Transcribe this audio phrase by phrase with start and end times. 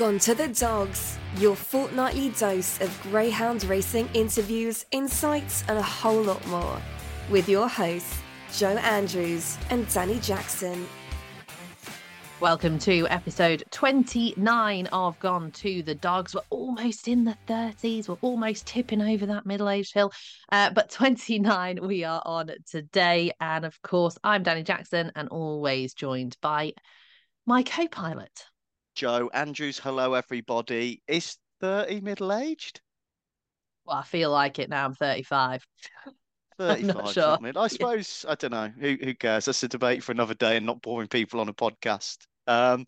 [0.00, 6.22] Gone to the Dogs, your fortnightly dose of greyhound racing interviews, insights, and a whole
[6.22, 6.80] lot more.
[7.28, 8.18] With your hosts,
[8.56, 10.88] Joe Andrews and Dani Jackson.
[12.40, 16.34] Welcome to episode 29 of Gone to the Dogs.
[16.34, 18.08] We're almost in the 30s.
[18.08, 20.14] We're almost tipping over that middle aged hill.
[20.50, 23.32] Uh, but 29 we are on today.
[23.38, 26.72] And of course, I'm Dani Jackson and always joined by
[27.44, 28.46] my co pilot.
[28.94, 29.78] Joe Andrews.
[29.78, 31.02] Hello, everybody.
[31.06, 32.80] Is 30 middle aged?
[33.84, 34.84] Well, I feel like it now.
[34.84, 35.66] I'm 35.
[36.58, 37.38] 35, not sure.
[37.56, 38.70] I suppose, I don't know.
[38.80, 39.46] Who, who cares?
[39.46, 42.18] That's a debate for another day and not boring people on a podcast.
[42.46, 42.86] Um,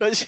[0.00, 0.24] let's,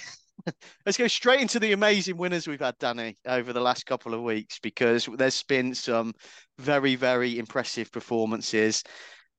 [0.85, 4.21] let's go straight into the amazing winners we've had, Dani, over the last couple of
[4.23, 6.13] weeks because there's been some
[6.59, 8.83] very, very impressive performances.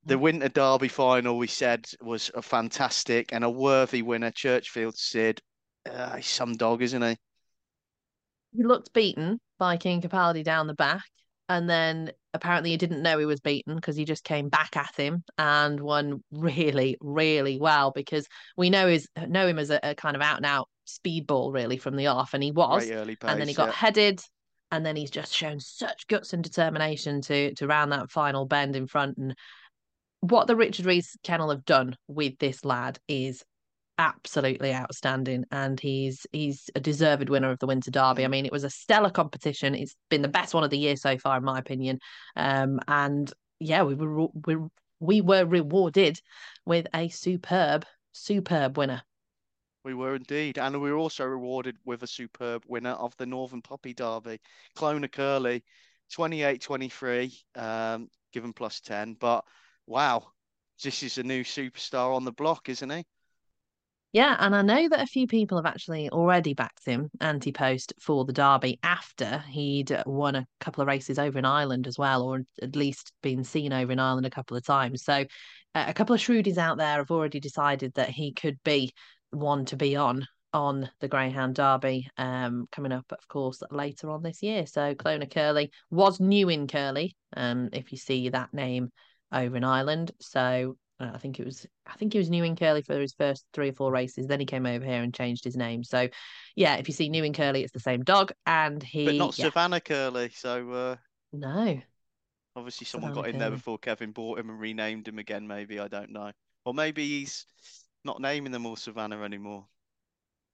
[0.05, 0.21] The Mm.
[0.21, 4.31] Winter Derby final, we said, was a fantastic and a worthy winner.
[4.31, 5.41] Churchfield Sid,
[5.87, 7.17] uh, he's some dog, isn't he?
[8.55, 11.03] He looked beaten by King Capaldi down the back.
[11.49, 14.95] And then apparently he didn't know he was beaten because he just came back at
[14.97, 19.95] him and won really, really well because we know his know him as a, a
[19.95, 22.89] kind of out and out speedball really from the off, and he was.
[22.89, 23.75] Early pace, and then he got yeah.
[23.75, 24.21] headed,
[24.71, 28.75] and then he's just shown such guts and determination to to round that final bend
[28.75, 29.17] in front.
[29.17, 29.33] And
[30.19, 33.43] what the Richard Rees kennel have done with this lad is
[33.99, 38.31] absolutely outstanding and he's he's a deserved winner of the winter derby i Mm.
[38.31, 41.17] mean it was a stellar competition it's been the best one of the year so
[41.17, 41.99] far in my opinion
[42.35, 44.57] um and yeah we were we,
[44.99, 46.19] we were rewarded
[46.65, 49.01] with a superb superb winner
[49.83, 50.57] We were indeed.
[50.59, 54.39] And we were also rewarded with a superb winner of the Northern puppy Derby,
[54.75, 55.63] Clona Curly,
[56.11, 59.15] 28 23, um, given plus 10.
[59.15, 59.45] But
[59.87, 60.31] wow,
[60.83, 63.05] this is a new superstar on the block, isn't he?
[64.17, 68.25] Yeah, and I know that a few people have actually already backed him anti-post for
[68.25, 72.41] the Derby after he'd won a couple of races over in Ireland as well, or
[72.59, 75.03] at least been seen over in Ireland a couple of times.
[75.03, 78.91] So uh, a couple of shrewdies out there have already decided that he could be
[79.29, 84.23] one to be on on the Greyhound Derby um coming up of course later on
[84.23, 84.65] this year.
[84.65, 88.89] So Clona Curly was Newinn Curly, um if you see that name
[89.31, 90.09] over in Ireland.
[90.19, 93.45] So uh, I think it was I think he was Newinn Curly for his first
[93.53, 94.27] three or four races.
[94.27, 95.83] Then he came over here and changed his name.
[95.83, 96.07] So
[96.55, 99.45] yeah, if you see Newinn Curly, it's the same dog, and he But not yeah,
[99.45, 100.29] Savannah Curly.
[100.29, 100.95] So uh,
[101.31, 101.81] no.
[102.55, 105.79] obviously someone Savannah got in there before Kevin bought him and renamed him again, maybe.
[105.79, 106.31] I don't know.
[106.65, 107.45] Or maybe he's
[108.03, 109.65] not naming them all Savannah anymore.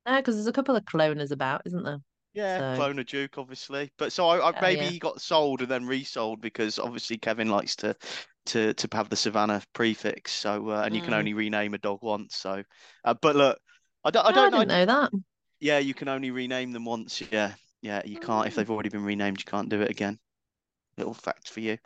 [0.06, 2.00] No, because there's a couple of cloners about, isn't there?
[2.34, 3.92] Yeah, So- Clona Duke, obviously.
[3.98, 4.90] But so I, I Oh, maybe yeah.
[4.90, 7.96] he got sold and then resold because obviously Kevin likes to
[8.48, 10.32] to to have the Savannah prefix.
[10.32, 11.18] So uh, and you can Mm.
[11.18, 12.36] only rename a dog once.
[12.36, 12.64] So,
[13.06, 13.60] uh, but look,
[14.04, 14.76] I don't I don't didn't know.
[14.80, 15.12] know that.
[15.60, 17.22] Yeah, you can only rename them once.
[17.32, 18.56] Yeah, yeah, you can't if Mm.
[18.58, 19.40] they've already been renamed.
[19.40, 20.20] You can't do it again.
[20.98, 21.78] Little fact for you.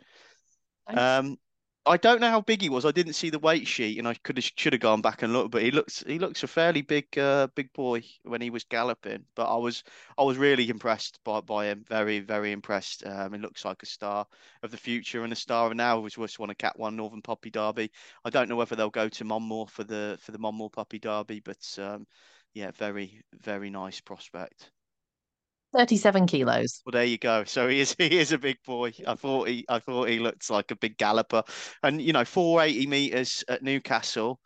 [0.86, 1.00] Thanks.
[1.02, 1.38] Um,
[1.88, 2.84] I don't know how big he was.
[2.84, 5.32] I didn't see the weight sheet, and I could have should have gone back and
[5.32, 5.50] looked.
[5.50, 9.24] But he looks he looks a fairly big uh, big boy when he was galloping.
[9.34, 9.84] But I was
[10.18, 11.84] I was really impressed by by him.
[11.88, 13.06] Very very impressed.
[13.06, 14.26] Um, he looks like a star
[14.62, 16.00] of the future and a star of now.
[16.00, 17.90] Who's just won a Cat One Northern Puppy Derby.
[18.24, 21.40] I don't know whether they'll go to Monmore for the for the Monmore Puppy Derby,
[21.40, 22.06] but um,
[22.52, 24.70] yeah, very very nice prospect.
[25.72, 26.84] 37 kilos.
[26.84, 27.44] Well, there you go.
[27.44, 28.92] So he is he is a big boy.
[29.06, 31.42] I thought he I thought he looked like a big galloper,
[31.82, 34.40] and you know, 480 meters at Newcastle.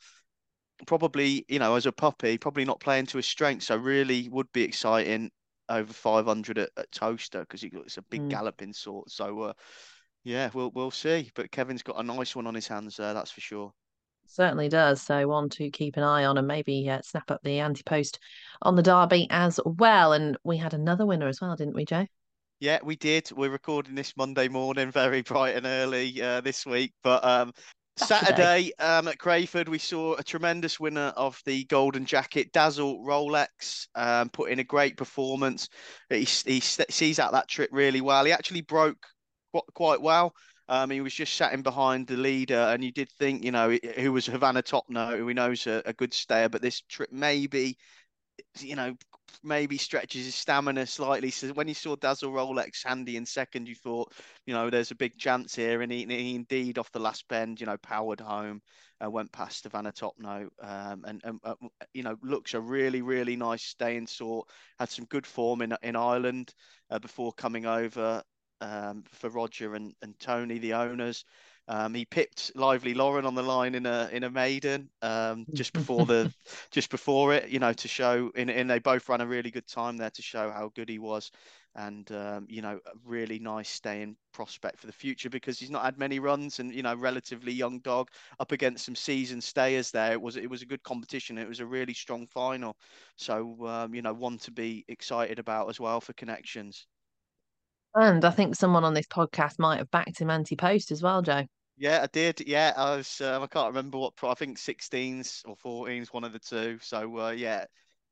[0.86, 3.64] Probably, you know, as a puppy, probably not playing to his strength.
[3.64, 5.30] So really would be exciting
[5.68, 8.30] over 500 at, at Towcester because he looks a big Mm.
[8.30, 9.10] galloping sort.
[9.10, 9.52] So uh,
[10.24, 11.30] yeah, we'll we'll see.
[11.34, 13.72] But Kevin's got a nice one on his hands there, that's for sure.
[14.26, 15.02] Certainly does.
[15.02, 18.18] So one to keep an eye on and maybe uh, snap up the anti-post
[18.62, 20.14] on the Derby as well.
[20.14, 22.06] And we had another winner as well, didn't we, Joe?
[22.60, 23.30] Yeah, we did.
[23.32, 26.94] We're recording this Monday morning, very bright and early uh, this week.
[27.02, 27.52] But um,
[27.96, 28.30] Saturday.
[28.30, 33.88] Saturday um, at Crayford, we saw a tremendous winner of the Golden Jacket, Dazzle Rolex,
[33.96, 35.68] um, put in a great performance.
[36.08, 38.24] He, he sees out that trip really well.
[38.24, 39.04] He actually broke
[39.74, 40.32] quite well.
[40.68, 43.76] Um, he was just sat in behind the leader, and you did think, you know,
[43.96, 47.10] who was Savannah Topno, who we know is a, a good stayer, but this trip
[47.12, 47.76] maybe,
[48.60, 48.94] you know,
[49.42, 51.30] maybe stretches his stamina slightly.
[51.30, 54.12] So when you saw Dazzle Rolex handy in second, you thought,
[54.46, 55.82] you know, there's a big chance here.
[55.82, 58.60] And he, he indeed, off the last bend, you know, powered home,
[59.04, 61.54] uh, went past Savannah Topno, um, and, and uh,
[61.92, 64.48] you know, looks a really, really nice staying sort.
[64.78, 66.52] Had some good form in in Ireland
[66.90, 68.22] uh, before coming over
[68.62, 71.26] um, for Roger and, and Tony, the owners.
[71.68, 75.72] Um, he pipped Lively Lauren on the line in a in a maiden um, just
[75.72, 76.32] before the
[76.72, 78.30] just before it, you know, to show.
[78.36, 80.98] And, and they both ran a really good time there to show how good he
[80.98, 81.30] was
[81.74, 85.84] and um, you know, a really nice staying prospect for the future because he's not
[85.84, 88.10] had many runs and you know, relatively young dog
[88.40, 90.12] up against some seasoned stayers there.
[90.12, 91.38] It was it was a good competition.
[91.38, 92.76] It was a really strong final,
[93.16, 96.86] so um, you know, one to be excited about as well for connections.
[97.94, 101.44] And I think someone on this podcast might have backed him anti-post as well, Joe.
[101.76, 102.42] Yeah, I did.
[102.46, 103.20] Yeah, I was.
[103.20, 104.14] Um, I can't remember what.
[104.22, 106.78] I think 16s or 14s, one of the two.
[106.80, 107.64] So uh, yeah,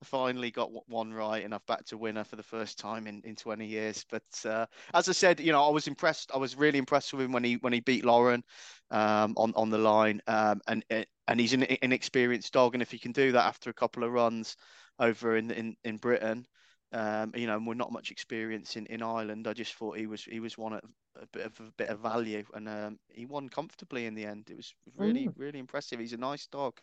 [0.03, 3.37] finally got one right and I've backed a winner for the first time in, in
[3.37, 4.05] 20 years.
[4.11, 6.31] But uh, as I said, you know, I was impressed.
[6.35, 8.43] I was really impressed with him when he when he beat Lauren
[8.91, 10.21] um, on on the line.
[10.27, 13.75] Um, and and he's an inexperienced dog, and if he can do that after a
[13.75, 14.57] couple of runs
[14.99, 16.47] over in in in Britain.
[16.93, 19.47] Um, you know, and we're not much experience in, in Ireland.
[19.47, 20.85] I just thought he was he was one at
[21.21, 24.49] a bit of a bit of value, and um, he won comfortably in the end.
[24.51, 25.35] It was really mm.
[25.37, 26.01] really impressive.
[26.01, 26.81] He's a nice dog.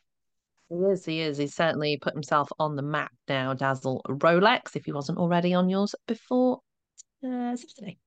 [0.69, 1.37] He is, he is.
[1.37, 5.69] He's certainly put himself on the map now, Dazzle Rolex, if he wasn't already on
[5.69, 6.59] yours before
[7.25, 7.97] uh, Saturday.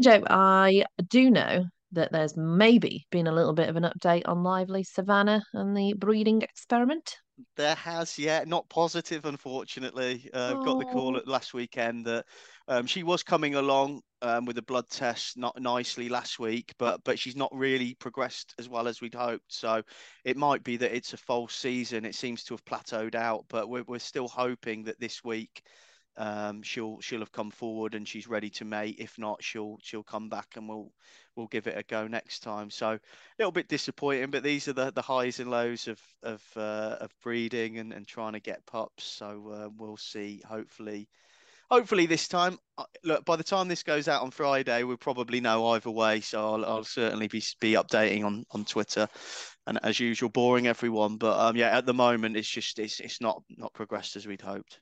[0.00, 4.44] Joe, I do know that there's maybe been a little bit of an update on
[4.44, 7.16] Lively Savannah and the breeding experiment.
[7.56, 10.28] There has, yeah, not positive, unfortunately.
[10.32, 10.64] Uh, oh.
[10.64, 11.22] Got the call oh.
[11.26, 12.26] last weekend that
[12.68, 17.02] um, she was coming along um, with a blood test not nicely last week, but
[17.04, 19.52] but she's not really progressed as well as we'd hoped.
[19.52, 19.82] So
[20.24, 22.04] it might be that it's a false season.
[22.04, 25.62] It seems to have plateaued out, but we're we're still hoping that this week
[26.16, 28.96] um, she'll she'll have come forward and she's ready to mate.
[28.98, 30.92] If not, she'll she'll come back and we'll
[31.36, 32.70] we'll give it a go next time.
[32.70, 33.00] So a
[33.38, 37.10] little bit disappointing, but these are the, the highs and lows of of uh, of
[37.22, 39.04] breeding and, and trying to get pups.
[39.04, 40.42] So uh, we'll see.
[40.46, 41.08] Hopefully
[41.70, 45.40] hopefully this time uh, look by the time this goes out on friday we'll probably
[45.40, 49.08] know either way so i'll, I'll certainly be be updating on on twitter
[49.68, 53.20] and as usual boring everyone but um yeah at the moment it's just it's, it's
[53.20, 54.80] not not progressed as we'd hoped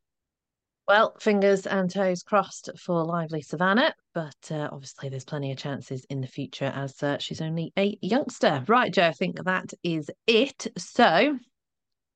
[0.88, 6.06] well, fingers and toes crossed for Lively Savannah, but uh, obviously there's plenty of chances
[6.08, 8.64] in the future as uh, she's only a youngster.
[8.67, 10.67] Right, Joe, I think that is it.
[10.79, 11.38] So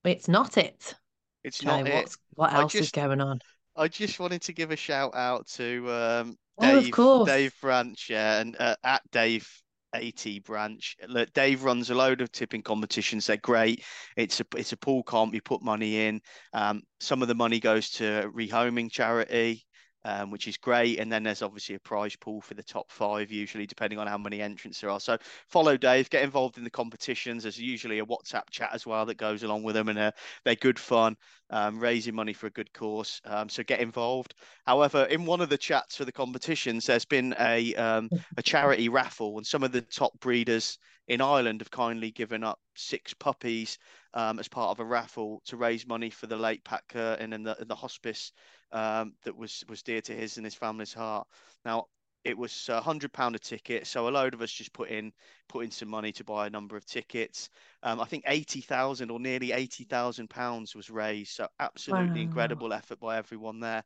[0.03, 0.95] it's not it.
[1.43, 2.15] It's Joe, not it.
[2.33, 3.39] What else just, is going on?
[3.77, 8.39] I just wanted to give a shout out to um, Dave, oh, Dave Branch, yeah,
[8.39, 9.47] and uh, at Dave
[9.93, 10.95] AT branch.
[11.07, 13.27] Look, Dave runs a load of tipping competitions.
[13.27, 13.83] They're great.
[14.17, 15.33] It's a it's a pool comp.
[15.33, 16.21] You put money in.
[16.53, 19.65] Um, some of the money goes to rehoming charity
[20.05, 20.99] um, which is great.
[20.99, 24.17] And then there's obviously a prize pool for the top five, usually depending on how
[24.17, 24.99] many entrants there are.
[24.99, 25.17] So
[25.47, 27.43] follow Dave, get involved in the competitions.
[27.43, 30.11] There's usually a WhatsApp chat as well that goes along with them, and uh,
[30.43, 31.15] they're good fun,
[31.49, 33.21] um, raising money for a good cause.
[33.25, 34.33] Um, so get involved.
[34.65, 38.89] However, in one of the chats for the competitions, there's been a um, a charity
[38.89, 40.77] raffle, and some of the top breeders
[41.07, 43.77] in Ireland have kindly given up six puppies
[44.13, 47.45] um, as part of a raffle to raise money for the late Pat Curtin and
[47.45, 48.31] the, and the hospice
[48.71, 51.27] um, that was was dear to his and his family's heart.
[51.65, 51.85] Now
[52.23, 55.11] it was a hundred pound a ticket, so a load of us just put in
[55.49, 57.49] put in some money to buy a number of tickets.
[57.83, 62.27] Um, I think eighty thousand or nearly eighty thousand pounds was raised, so absolutely wow.
[62.27, 63.83] incredible effort by everyone there.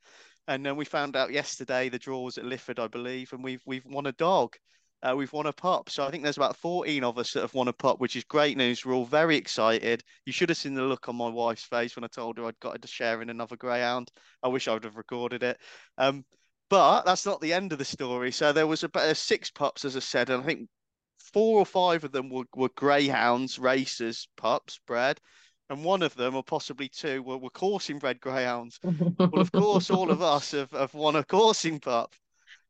[0.47, 3.61] And then we found out yesterday the draw was at Lifford, I believe, and we've
[3.65, 4.55] we've won a dog.
[5.03, 5.89] Uh, we've won a pup.
[5.89, 8.23] So I think there's about 14 of us that have won a pup, which is
[8.23, 8.83] great news.
[8.83, 10.03] We're all very excited.
[10.25, 12.59] You should have seen the look on my wife's face when I told her I'd
[12.59, 14.09] got to share in another greyhound.
[14.41, 15.57] I wish I would have recorded it.
[15.97, 16.25] Um,
[16.69, 18.31] but that's not the end of the story.
[18.31, 20.67] So there was about uh, six pups, as I said, and I think
[21.31, 25.19] four or five of them were, were greyhounds, racers, pups, bred.
[25.69, 28.79] And one of them, or possibly two, were, were coursing bred greyhounds.
[28.83, 32.15] well, of course, all of us have, have won a coursing pup.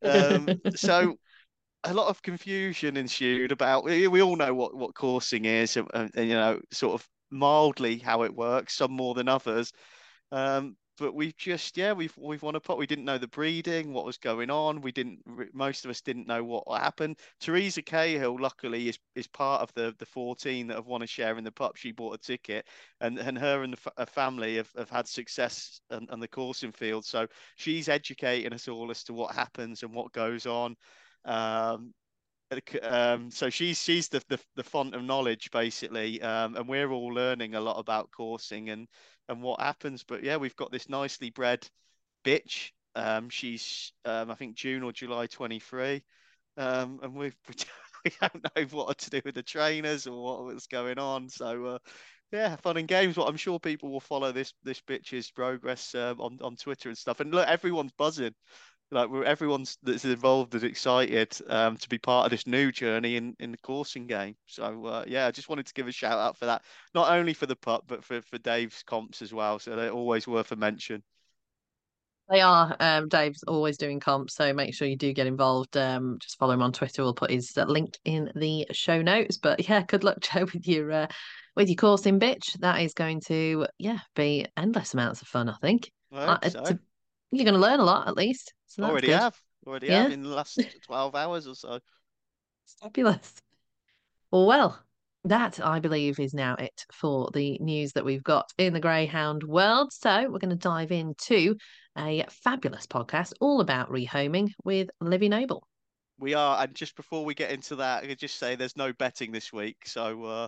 [0.04, 1.16] Um, so
[1.84, 3.86] a lot of confusion ensued about.
[3.86, 8.24] We all know what what coursing is, and, and, you know, sort of mildly how
[8.24, 8.75] it works.
[8.75, 9.72] Some more than others.
[10.31, 13.93] Um, but we've just yeah we've we've won a pot we didn't know the breeding
[13.93, 15.19] what was going on we didn't
[15.53, 19.93] most of us didn't know what happened teresa cahill luckily is is part of the
[20.00, 22.65] the 14 that have won a share in the pup she bought a ticket
[23.01, 27.27] and and her and the family have, have had success on the coursing field so
[27.55, 30.75] she's educating us all as to what happens and what goes on
[31.26, 31.94] um,
[32.82, 37.14] um, so she's she's the, the, the font of knowledge basically, um, and we're all
[37.14, 38.88] learning a lot about coursing and
[39.28, 40.04] and what happens.
[40.04, 41.68] But yeah, we've got this nicely bred
[42.24, 42.72] bitch.
[42.96, 46.04] Um, she's um, I think June or July 23,
[46.58, 47.36] um, and we've
[48.06, 51.28] we don't know what to do with the trainers or what was going on.
[51.30, 51.78] So uh,
[52.32, 53.16] yeah, fun and games.
[53.16, 56.98] But I'm sure people will follow this this bitch's progress um, on on Twitter and
[56.98, 57.20] stuff.
[57.20, 58.34] And look, everyone's buzzing
[58.91, 63.17] like we're, everyone's that's involved is excited um, to be part of this new journey
[63.17, 64.36] in, in the coursing game.
[64.46, 66.63] So uh, yeah, I just wanted to give a shout out for that,
[66.94, 69.60] not only for the pup but for for Dave's comps as well.
[69.60, 71.03] So they're always worth a mention.
[72.29, 72.75] They are.
[72.79, 75.77] Um, Dave's always doing comps, so make sure you do get involved.
[75.77, 77.01] Um, just follow him on Twitter.
[77.01, 79.38] We'll put his uh, link in the show notes.
[79.38, 81.08] But yeah, good luck, Joe, with your uh,
[81.56, 82.60] with your coursing bitch.
[82.60, 85.48] That is going to yeah be endless amounts of fun.
[85.48, 85.89] I think.
[86.12, 86.63] I uh, so.
[86.63, 86.79] to,
[87.32, 88.53] you're going to learn a lot at least.
[88.68, 89.20] So Already good.
[89.20, 89.40] have.
[89.66, 90.04] Already yeah.
[90.04, 91.80] have in the last twelve hours or so.
[92.82, 93.34] Fabulous.
[94.32, 94.80] Well,
[95.24, 99.44] that I believe is now it for the news that we've got in the greyhound
[99.44, 99.92] world.
[99.92, 101.56] So we're going to dive into
[101.98, 105.68] a fabulous podcast all about rehoming with Livi Noble.
[106.20, 108.92] We are, and just before we get into that, I could just say there's no
[108.94, 110.48] betting this week, so uh,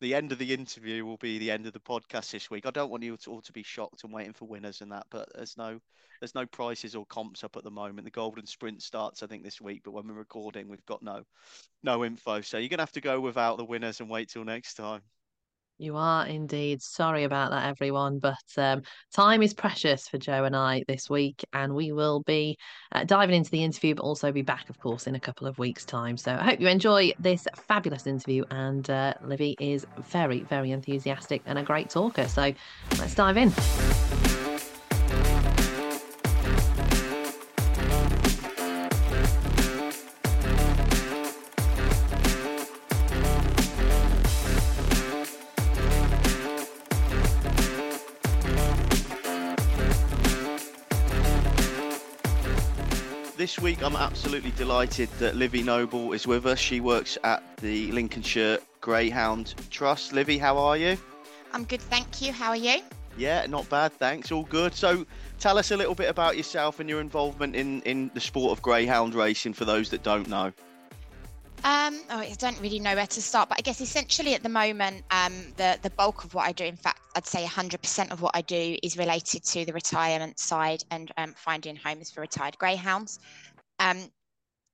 [0.00, 2.66] the end of the interview will be the end of the podcast this week.
[2.66, 5.28] I don't want you all to be shocked and waiting for winners and that, but
[5.34, 5.80] there's no
[6.20, 8.04] there's no prizes or comps up at the moment.
[8.04, 11.22] The Golden Sprint starts, I think, this week, but when we're recording, we've got no
[11.82, 12.40] no info.
[12.40, 15.02] So you're gonna have to go without the winners and wait till next time.
[15.80, 16.82] You are indeed.
[16.82, 18.18] Sorry about that, everyone.
[18.18, 18.82] But um,
[19.14, 22.58] time is precious for Joe and I this week, and we will be
[22.92, 25.58] uh, diving into the interview, but also be back, of course, in a couple of
[25.58, 26.18] weeks' time.
[26.18, 28.44] So I hope you enjoy this fabulous interview.
[28.50, 32.28] And uh, Livi is very, very enthusiastic and a great talker.
[32.28, 32.52] So
[32.98, 33.50] let's dive in.
[53.50, 56.60] This week I'm absolutely delighted that Livi Noble is with us.
[56.60, 60.12] She works at the Lincolnshire Greyhound Trust.
[60.12, 60.96] Livi, how are you?
[61.52, 62.30] I'm good, thank you.
[62.30, 62.80] How are you?
[63.18, 64.30] Yeah, not bad, thanks.
[64.30, 64.72] All good.
[64.72, 65.04] So,
[65.40, 68.62] tell us a little bit about yourself and your involvement in in the sport of
[68.62, 70.52] greyhound racing for those that don't know.
[71.62, 74.48] Um, oh, I don't really know where to start, but I guess essentially at the
[74.48, 78.22] moment, um, the the bulk of what I do, in fact, I'd say 100% of
[78.22, 82.56] what I do is related to the retirement side and um, finding homes for retired
[82.56, 83.18] greyhounds.
[83.78, 84.10] Um,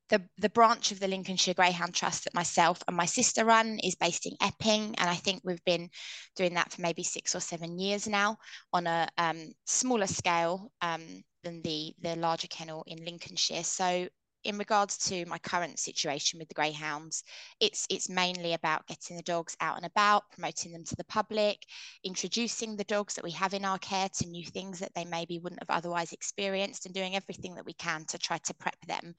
[0.09, 3.97] the the branch of the Lincolnshire Greyhound Trust that myself and my sister run is
[3.97, 5.91] based in Epping, and I think we've been
[6.37, 8.39] doing that for maybe six or seven years now
[8.73, 13.65] on a um, smaller scale um, than the the larger kennel in Lincolnshire.
[13.65, 14.09] So
[14.47, 17.25] in regards to my current situation with the greyhounds
[17.61, 21.59] it's it's mainly about getting the dogs out and about promoting them to the public
[22.05, 25.39] introducing the dogs that we have in our care to new things that they maybe
[25.39, 29.15] wouldn't have otherwise experienced and doing everything that we can to try to prep them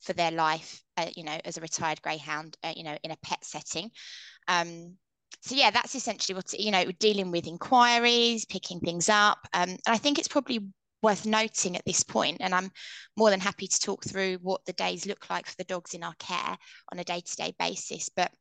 [0.00, 3.16] for their life uh, you know as a retired greyhound uh, you know in a
[3.22, 3.90] pet setting.
[4.48, 4.96] Um,
[5.40, 9.80] so yeah that's essentially what you know dealing with inquiries picking things up um, and
[9.86, 10.60] i think it's probably
[11.02, 12.70] worth noting at this point, and I'm
[13.16, 16.02] more than happy to talk through what the days look like for the dogs in
[16.02, 16.56] our care
[16.90, 18.08] on a day to day basis.
[18.08, 18.32] But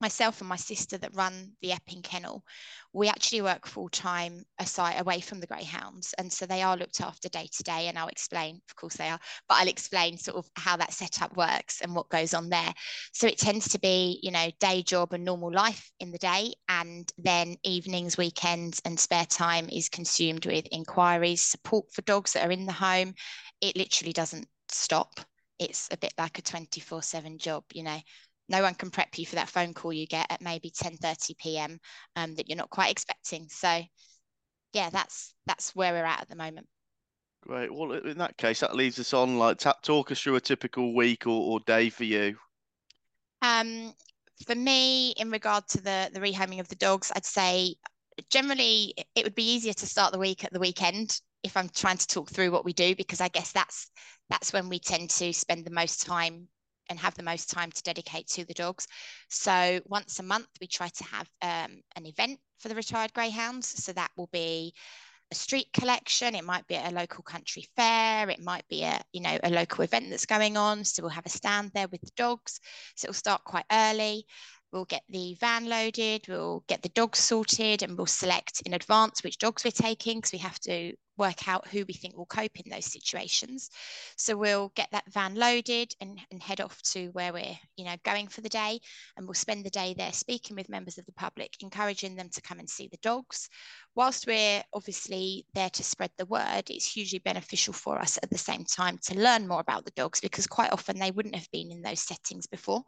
[0.00, 2.44] myself and my sister that run the Epping Kennel,
[2.92, 7.00] we actually work full time aside away from the greyhounds, and so they are looked
[7.00, 7.88] after day to day.
[7.88, 11.36] And I'll explain, of course, they are, but I'll explain sort of how that setup
[11.36, 12.72] works and what goes on there.
[13.12, 16.54] So it tends to be, you know, day job and normal life in the day,
[16.68, 22.46] and then evenings, weekends, and spare time is consumed with inquiries, support for dogs that
[22.46, 23.14] are in the home.
[23.60, 25.20] It literally doesn't stop.
[25.58, 27.98] It's a bit like a 24 7 job, you know,
[28.48, 31.78] no one can prep you for that phone call you get at maybe 10:30 p.m.
[32.14, 33.48] Um, that you're not quite expecting.
[33.48, 33.82] So,
[34.72, 36.68] yeah, that's that's where we're at at the moment.
[37.42, 37.72] Great.
[37.72, 40.94] Well, in that case, that leaves us on like tap, talk us through a typical
[40.94, 42.36] week or, or day for you.
[43.42, 43.94] Um,
[44.46, 47.76] for me, in regard to the the rehoming of the dogs, I'd say
[48.30, 51.98] generally it would be easier to start the week at the weekend if I'm trying
[51.98, 53.90] to talk through what we do because I guess that's
[54.28, 56.48] that's when we tend to spend the most time
[56.88, 58.86] and have the most time to dedicate to the dogs.
[59.28, 63.84] So once a month, we try to have um, an event for the retired greyhounds.
[63.84, 64.74] So that will be
[65.32, 66.34] a street collection.
[66.34, 68.30] It might be a local country fair.
[68.30, 70.84] It might be a you know a local event that's going on.
[70.84, 72.60] So we'll have a stand there with the dogs.
[72.94, 74.26] So it'll start quite early.
[74.76, 79.24] We'll get the van loaded, we'll get the dogs sorted, and we'll select in advance
[79.24, 82.60] which dogs we're taking because we have to work out who we think will cope
[82.60, 83.70] in those situations.
[84.18, 87.96] So we'll get that van loaded and, and head off to where we're, you know,
[88.04, 88.78] going for the day.
[89.16, 92.42] And we'll spend the day there speaking with members of the public, encouraging them to
[92.42, 93.48] come and see the dogs.
[93.94, 98.36] Whilst we're obviously there to spread the word, it's hugely beneficial for us at the
[98.36, 101.72] same time to learn more about the dogs because quite often they wouldn't have been
[101.72, 102.82] in those settings before.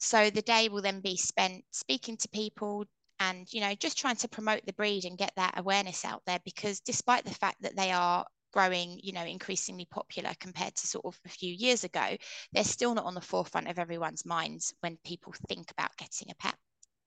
[0.00, 2.86] So the day will then be spent speaking to people,
[3.20, 6.40] and you know just trying to promote the breed and get that awareness out there
[6.44, 11.04] because despite the fact that they are growing, you know, increasingly popular compared to sort
[11.04, 12.16] of a few years ago,
[12.52, 16.34] they're still not on the forefront of everyone's minds when people think about getting a
[16.34, 16.56] pet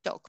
[0.03, 0.21] dog.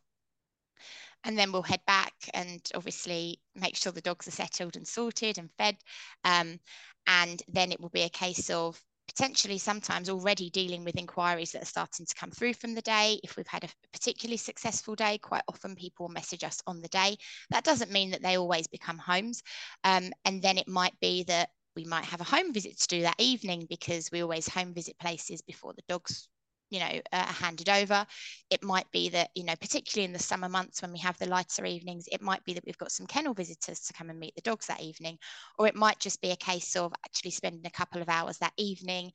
[1.25, 5.39] And then we'll head back and obviously make sure the dogs are settled and sorted
[5.39, 5.77] and fed.
[6.25, 6.59] Um,
[7.07, 8.81] and then it will be a case of
[9.15, 13.21] potentially sometimes already dealing with inquiries that are starting to come through from the day.
[13.23, 17.17] If we've had a particularly successful day, quite often people message us on the day.
[17.51, 19.43] That doesn't mean that they always become homes.
[19.85, 23.03] Um, and then it might be that we might have a home visit to do
[23.03, 26.29] that evening because we always home visit places before the dogs
[26.71, 28.07] you know uh, handed over.
[28.51, 31.27] It might be that you know particularly in the summer months when we have the
[31.27, 34.35] lighter evenings it might be that we've got some kennel visitors to come and meet
[34.35, 35.19] the dogs that evening.
[35.59, 38.53] Or it might just be a case of actually spending a couple of hours that
[38.57, 39.13] evening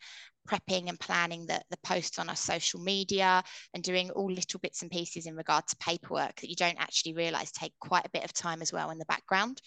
[0.47, 4.81] prepping and planning the, the posts on our social media and doing all little bits
[4.81, 8.23] and pieces in regard to paperwork that you don't actually realize take quite a bit
[8.23, 9.61] of time as well in the background.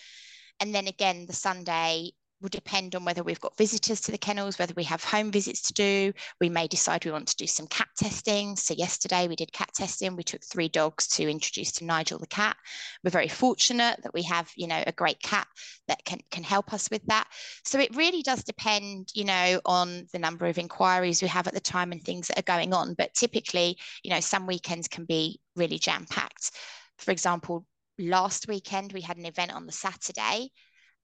[0.61, 2.13] And then again the sunday
[2.43, 5.63] will depend on whether we've got visitors to the kennels, whether we have home visits
[5.63, 6.13] to do.
[6.41, 8.57] We may decide we want to do some cat testing.
[8.57, 10.17] So yesterday we did cat testing.
[10.17, 12.57] We took three dogs to introduce to Nigel the cat.
[13.05, 15.47] We're very fortunate that we have, you know, a great cat
[15.87, 17.29] that can, can help us with that.
[17.65, 21.55] So it really does depend, you know, on the number of inquiries we have at
[21.55, 22.95] the time and things that are going on.
[22.95, 26.51] But typically, you know, some weekends can be really jam packed.
[26.99, 27.67] For example,
[27.99, 30.51] last weekend we had an event on the Saturday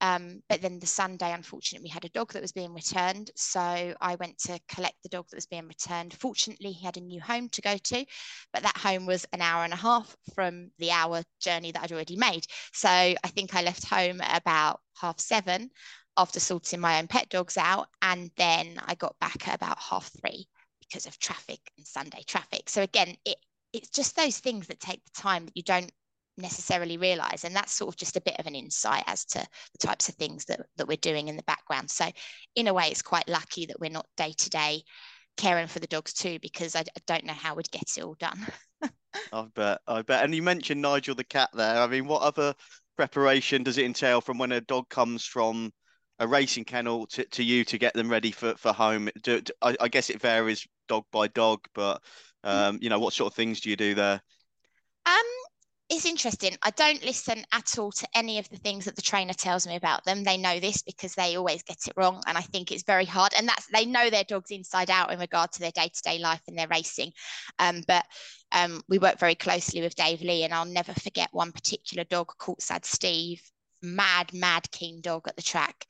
[0.01, 3.31] um, but then the Sunday, unfortunately, we had a dog that was being returned.
[3.35, 6.15] So I went to collect the dog that was being returned.
[6.15, 8.05] Fortunately, he had a new home to go to,
[8.53, 11.93] but that home was an hour and a half from the hour journey that I'd
[11.93, 12.47] already made.
[12.73, 15.71] So I think I left home at about half seven
[16.17, 17.89] after sorting my own pet dogs out.
[18.03, 20.47] And then I got back at about half three
[20.81, 22.69] because of traffic and Sunday traffic.
[22.69, 23.37] So again, it,
[23.73, 25.93] it's just those things that take the time that you don't
[26.39, 29.87] necessarily realize and that's sort of just a bit of an insight as to the
[29.87, 31.91] types of things that, that we're doing in the background.
[31.91, 32.07] So
[32.55, 34.83] in a way it's quite lucky that we're not day to day
[35.37, 38.17] caring for the dogs too because I, I don't know how we'd get it all
[38.19, 38.47] done.
[39.33, 40.25] I bet i bet.
[40.25, 41.81] And you mentioned nigel the cat there.
[41.81, 42.55] I mean what other
[42.97, 45.73] preparation does it entail from when a dog comes from
[46.19, 49.09] a racing kennel to, to you to get them ready for, for home?
[49.23, 52.03] Do, do, I, I guess it varies dog by dog but
[52.45, 52.51] mm.
[52.51, 54.21] um, you know what sort of things do you do there?
[55.07, 55.38] Um
[55.91, 56.55] it's interesting.
[56.63, 59.77] I don't listen at all to any of the things that the trainer tells me
[59.77, 60.23] about them.
[60.23, 62.23] They know this because they always get it wrong.
[62.27, 63.33] And I think it's very hard.
[63.37, 66.59] And that's they know their dogs inside out in regard to their day-to-day life and
[66.59, 67.13] their racing.
[67.59, 68.05] Um, but
[68.53, 72.33] um, we work very closely with Dave Lee, and I'll never forget one particular dog
[72.39, 73.41] called Sad Steve,
[73.83, 75.87] mad, mad keen dog at the track.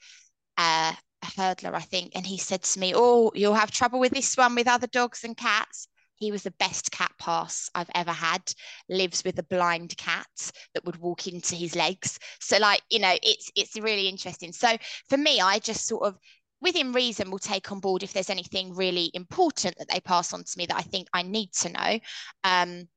[0.56, 4.12] Uh, a hurdler, I think, and he said to me, "Oh, you'll have trouble with
[4.12, 8.12] this one with other dogs and cats." He was the best cat pass I've ever
[8.12, 8.42] had.
[8.88, 10.26] Lives with a blind cat
[10.74, 12.18] that would walk into his legs.
[12.40, 14.52] So like, you know, it's it's really interesting.
[14.52, 14.76] So
[15.08, 16.18] for me, I just sort of
[16.60, 20.44] within reason will take on board if there's anything really important that they pass on
[20.44, 21.98] to me that I think I need to know.
[22.44, 22.88] Um,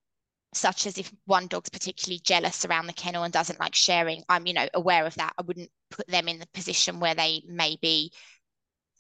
[0.54, 4.46] such as if one dog's particularly jealous around the kennel and doesn't like sharing, I'm,
[4.46, 5.34] you know, aware of that.
[5.38, 8.12] I wouldn't put them in the position where they may be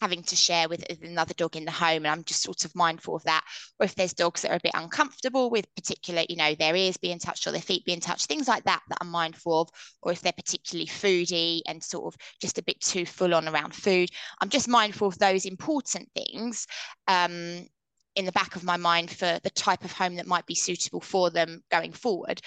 [0.01, 3.15] having to share with another dog in the home and i'm just sort of mindful
[3.15, 3.43] of that.
[3.79, 6.97] Or if there's dogs that are a bit uncomfortable with particular you know their ears
[6.97, 9.69] being touched or their feet being touched things like that that i'm mindful of.
[10.01, 13.73] Or if they're particularly foodie and sort of just a bit too full on around
[13.75, 14.09] food
[14.41, 16.65] i'm just mindful of those important things
[17.07, 17.67] um,
[18.15, 21.01] in the back of my mind for the type of home that might be suitable
[21.01, 22.41] for them going forward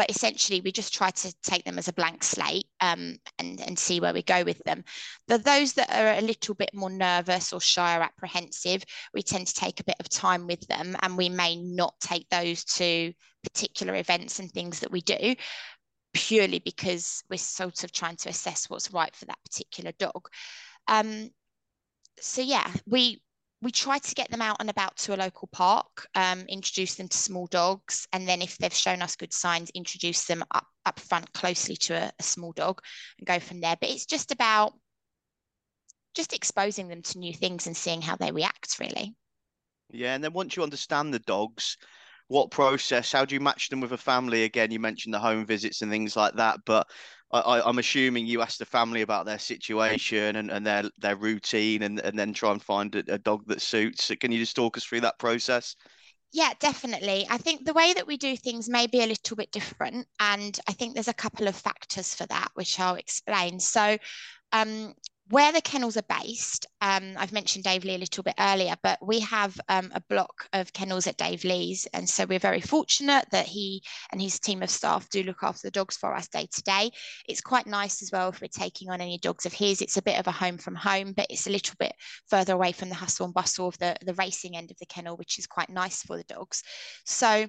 [0.00, 3.78] but essentially we just try to take them as a blank slate um, and, and
[3.78, 4.82] see where we go with them.
[5.28, 9.48] The those that are a little bit more nervous or shy or apprehensive, we tend
[9.48, 13.12] to take a bit of time with them and we may not take those to
[13.42, 15.34] particular events and things that we do
[16.14, 20.30] purely because we're sort of trying to assess what's right for that particular dog.
[20.88, 21.28] Um,
[22.20, 23.20] so yeah, we
[23.62, 27.08] we try to get them out and about to a local park, um, introduce them
[27.08, 30.98] to small dogs, and then if they've shown us good signs, introduce them up up
[30.98, 32.80] front closely to a, a small dog
[33.18, 33.76] and go from there.
[33.78, 34.72] But it's just about
[36.14, 39.14] just exposing them to new things and seeing how they react, really.
[39.90, 41.76] Yeah, and then once you understand the dogs,
[42.30, 43.10] what process?
[43.10, 44.44] How do you match them with a family?
[44.44, 46.86] Again, you mentioned the home visits and things like that, but
[47.32, 51.82] I, am assuming you ask the family about their situation and, and their their routine,
[51.82, 54.12] and, and then try and find a, a dog that suits.
[54.20, 55.74] Can you just talk us through that process?
[56.32, 57.26] Yeah, definitely.
[57.28, 60.56] I think the way that we do things may be a little bit different, and
[60.68, 63.58] I think there's a couple of factors for that, which I'll explain.
[63.58, 63.98] So,
[64.52, 64.94] um,
[65.30, 68.98] where the kennels are based, um, I've mentioned Dave Lee a little bit earlier, but
[69.00, 71.86] we have um, a block of kennels at Dave Lee's.
[71.94, 75.68] And so we're very fortunate that he and his team of staff do look after
[75.68, 76.90] the dogs for us day to day.
[77.28, 79.80] It's quite nice as well if we're taking on any dogs of his.
[79.80, 81.92] It's a bit of a home from home, but it's a little bit
[82.28, 85.16] further away from the hustle and bustle of the, the racing end of the kennel,
[85.16, 86.64] which is quite nice for the dogs.
[87.04, 87.48] So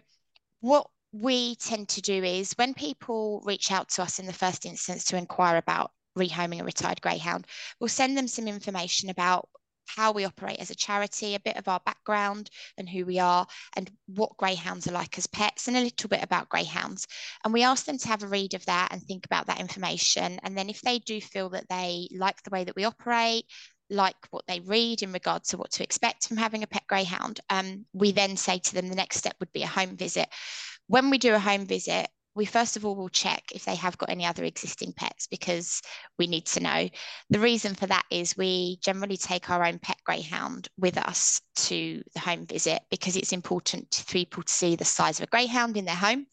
[0.59, 4.67] what we tend to do is when people reach out to us in the first
[4.67, 7.47] instance to inquire about rehoming a retired greyhound.
[7.79, 9.47] We'll send them some information about
[9.95, 13.45] how we operate as a charity, a bit of our background and who we are,
[13.75, 17.07] and what greyhounds are like as pets, and a little bit about greyhounds.
[17.43, 20.39] And we ask them to have a read of that and think about that information.
[20.43, 23.45] And then if they do feel that they like the way that we operate,
[23.89, 27.41] like what they read in regards to what to expect from having a pet greyhound,
[27.49, 30.29] um, we then say to them the next step would be a home visit.
[30.87, 33.97] When we do a home visit, we first of all will check if they have
[33.97, 35.81] got any other existing pets because
[36.17, 36.89] we need to know.
[37.29, 42.01] The reason for that is we generally take our own pet greyhound with us to
[42.13, 45.75] the home visit because it's important to people to see the size of a greyhound
[45.75, 46.25] in their home.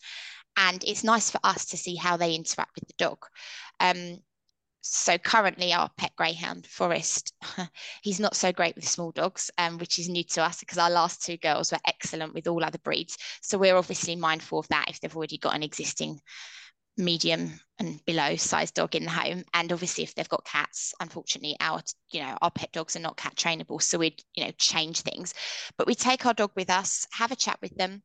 [0.57, 3.19] And it's nice for us to see how they interact with the dog.
[3.81, 4.19] Um,
[4.81, 7.35] so currently our pet greyhound forest
[8.03, 10.91] he's not so great with small dogs um, which is new to us because our
[10.91, 13.17] last two girls were excellent with all other breeds.
[13.43, 16.21] So we're obviously mindful of that if they've already got an existing
[16.97, 19.45] medium and below size dog in the home.
[19.55, 23.17] And obviously if they've got cats unfortunately our you know our pet dogs are not
[23.17, 25.35] cat trainable so we'd you know change things.
[25.77, 28.03] But we take our dog with us have a chat with them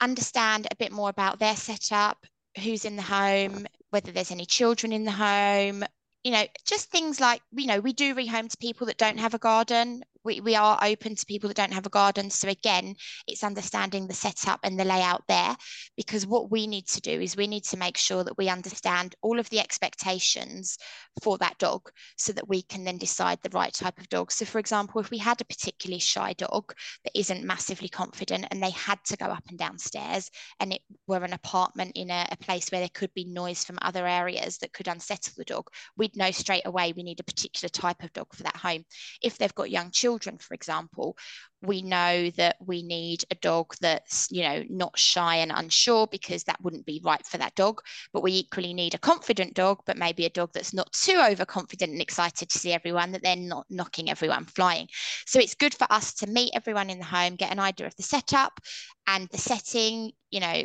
[0.00, 2.18] understand a bit more about their setup
[2.62, 5.84] who's in the home, whether there's any children in the home,
[6.24, 9.34] you know, just things like, you know, we do rehome to people that don't have
[9.34, 12.30] a garden we, we are open to people that don't have a garden.
[12.30, 12.94] So again,
[13.26, 15.56] it's understanding the setup and the layout there,
[15.96, 19.14] because what we need to do is we need to make sure that we understand
[19.22, 20.78] all of the expectations
[21.22, 24.32] for that dog so that we can then decide the right type of dog.
[24.32, 26.72] So for example, if we had a particularly shy dog
[27.04, 30.30] that isn't massively confident and they had to go up and down stairs
[30.60, 33.78] and it were an apartment in a, a place where there could be noise from
[33.82, 37.68] other areas that could unsettle the dog, we'd know straight away we need a particular
[37.68, 38.84] type of dog for that home.
[39.22, 41.16] If they've got young children, children, for example,
[41.62, 46.44] we know that we need a dog that's, you know, not shy and unsure because
[46.44, 47.80] that wouldn't be right for that dog.
[48.12, 51.92] But we equally need a confident dog, but maybe a dog that's not too overconfident
[51.92, 54.88] and excited to see everyone, that they're not knocking everyone flying.
[55.26, 57.96] So it's good for us to meet everyone in the home, get an idea of
[57.96, 58.60] the setup
[59.06, 60.64] and the setting, you know,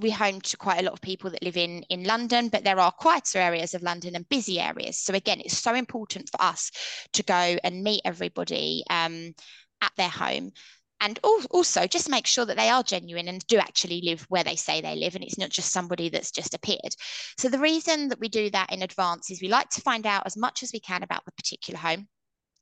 [0.00, 2.80] we home to quite a lot of people that live in in London, but there
[2.80, 4.98] are quieter areas of London and busy areas.
[4.98, 6.70] So again, it's so important for us
[7.12, 9.34] to go and meet everybody um,
[9.82, 10.52] at their home.
[11.00, 14.56] And also just make sure that they are genuine and do actually live where they
[14.56, 16.94] say they live and it's not just somebody that's just appeared.
[17.36, 20.22] So the reason that we do that in advance is we like to find out
[20.24, 22.08] as much as we can about the particular home.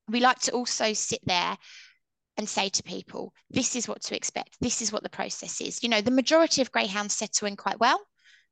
[0.08, 1.56] We like to also sit there
[2.42, 4.56] and say to people, this is what to expect.
[4.60, 5.80] This is what the process is.
[5.80, 8.00] You know, the majority of greyhounds settle in quite well,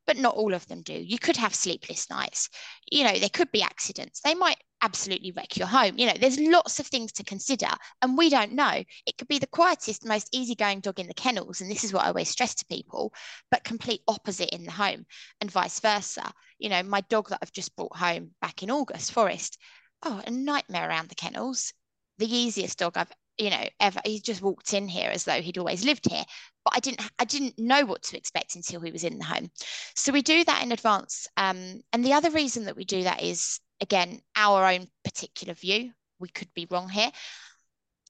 [0.06, 0.92] but not all of them do.
[0.92, 2.48] You could have sleepless nights.
[2.88, 4.20] You know, there could be accidents.
[4.20, 5.98] They might absolutely wreck your home.
[5.98, 7.66] You know, there's lots of things to consider,
[8.00, 8.84] and we don't know.
[9.06, 12.04] It could be the quietest, most easygoing dog in the kennels, and this is what
[12.04, 13.12] I always stress to people,
[13.50, 15.04] but complete opposite in the home,
[15.40, 16.32] and vice versa.
[16.60, 19.58] You know, my dog that I've just brought home back in August, Forest,
[20.04, 21.72] oh, a nightmare around the kennels.
[22.18, 25.58] The easiest dog I've you know ever he just walked in here as though he'd
[25.58, 26.24] always lived here
[26.64, 29.50] but i didn't i didn't know what to expect until he was in the home.
[29.96, 33.22] So we do that in advance um, and the other reason that we do that
[33.22, 35.92] is again our own particular view.
[36.18, 37.10] We could be wrong here.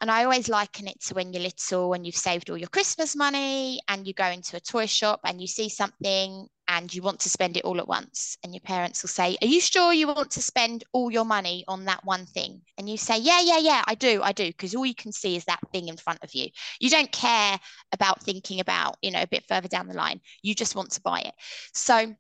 [0.01, 3.15] And I always liken it to when you're little and you've saved all your Christmas
[3.15, 7.19] money and you go into a toy shop and you see something and you want
[7.19, 8.39] to spend it all at once.
[8.45, 11.65] And your parents will say, Are you sure you want to spend all your money
[11.67, 12.63] on that one thing?
[12.79, 14.47] And you say, Yeah, yeah, yeah, I do, I do.
[14.47, 16.47] Because all you can see is that thing in front of you.
[16.79, 17.59] You don't care
[17.91, 20.21] about thinking about, you know, a bit further down the line.
[20.43, 21.35] You just want to buy it.
[21.75, 22.15] So,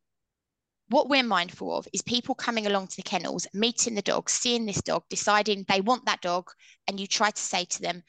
[0.89, 4.67] what we're mindful of is people coming along to the kennels, meeting the dog, seeing
[4.67, 6.51] this dog, deciding they want that dog,
[6.89, 8.03] and you try to say to them,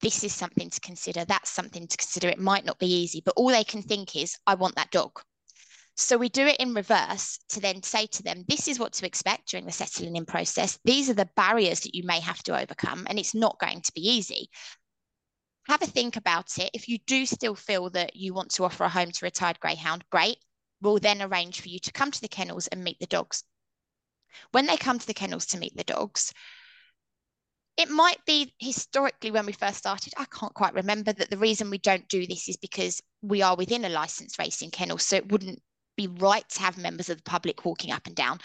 [0.00, 2.28] this is something to consider, that's something to consider.
[2.28, 5.20] It might not be easy, but all they can think is, I want that dog.
[6.00, 9.06] So we do it in reverse to then say to them, this is what to
[9.06, 10.78] expect during the settling in process.
[10.84, 13.92] These are the barriers that you may have to overcome, and it's not going to
[13.92, 14.48] be easy.
[15.66, 16.70] Have a think about it.
[16.72, 19.58] If you do still feel that you want to offer a home to a retired
[19.58, 20.38] greyhound, great.
[20.80, 23.42] We'll then arrange for you to come to the kennels and meet the dogs.
[24.52, 26.32] When they come to the kennels to meet the dogs,
[27.76, 31.70] it might be historically when we first started, I can't quite remember that the reason
[31.70, 34.98] we don't do this is because we are within a licensed racing kennel.
[34.98, 35.60] So it wouldn't
[35.98, 38.38] be right to have members of the public walking up and down.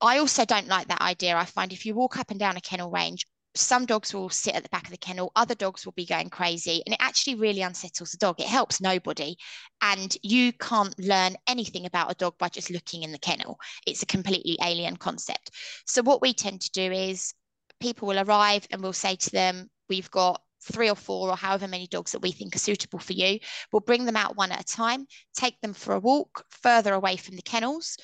[0.00, 1.36] I also don't like that idea.
[1.36, 3.24] I find if you walk up and down a kennel range,
[3.54, 6.28] some dogs will sit at the back of the kennel, other dogs will be going
[6.28, 8.40] crazy, and it actually really unsettles the dog.
[8.40, 9.36] It helps nobody.
[9.80, 13.58] And you can't learn anything about a dog by just looking in the kennel.
[13.86, 15.52] It's a completely alien concept.
[15.86, 17.32] So, what we tend to do is
[17.80, 20.40] people will arrive and we'll say to them, We've got
[20.72, 23.38] three or four or however many dogs that we think are suitable for you.
[23.72, 27.16] We'll bring them out one at a time, take them for a walk further away
[27.16, 27.96] from the kennels,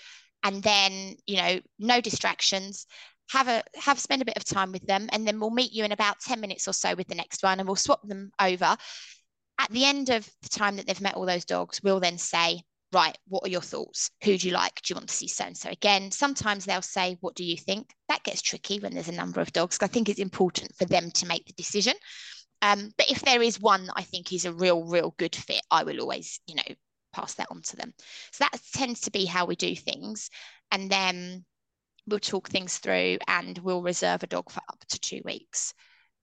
[0.42, 2.86] and then, you know, no distractions.
[3.30, 5.84] Have a have spend a bit of time with them and then we'll meet you
[5.84, 8.76] in about 10 minutes or so with the next one and we'll swap them over.
[9.58, 12.62] At the end of the time that they've met all those dogs we'll then say
[12.92, 14.10] right what are your thoughts?
[14.24, 14.82] Who do you like?
[14.82, 16.10] Do you want to see so and so again?
[16.10, 17.90] Sometimes they'll say what do you think?
[18.08, 21.12] That gets tricky when there's a number of dogs i think it's important for them
[21.12, 21.94] to make the decision
[22.62, 25.62] um, but if there is one that i think is a real real good fit
[25.70, 26.74] i will always you know
[27.12, 27.92] pass that on to them.
[28.32, 30.30] So that tends to be how we do things.
[30.70, 31.44] And then
[32.06, 35.74] we'll talk things through and we'll reserve a dog for up to two weeks.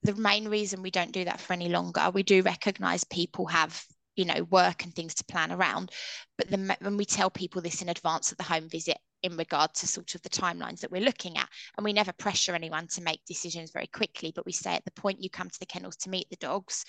[0.04, 3.84] The main reason we don't do that for any longer, we do recognize people have
[4.16, 5.92] you know work and things to plan around.
[6.38, 8.98] But the, when we tell people this in advance at the home visit
[9.28, 12.56] in regard to sort of the timelines that we're looking at and we never pressure
[12.56, 15.60] anyone to make decisions very quickly but we say at the point you come to
[15.60, 16.84] the kennels to meet the dogs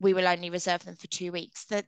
[0.00, 1.84] we will only reserve them for two weeks that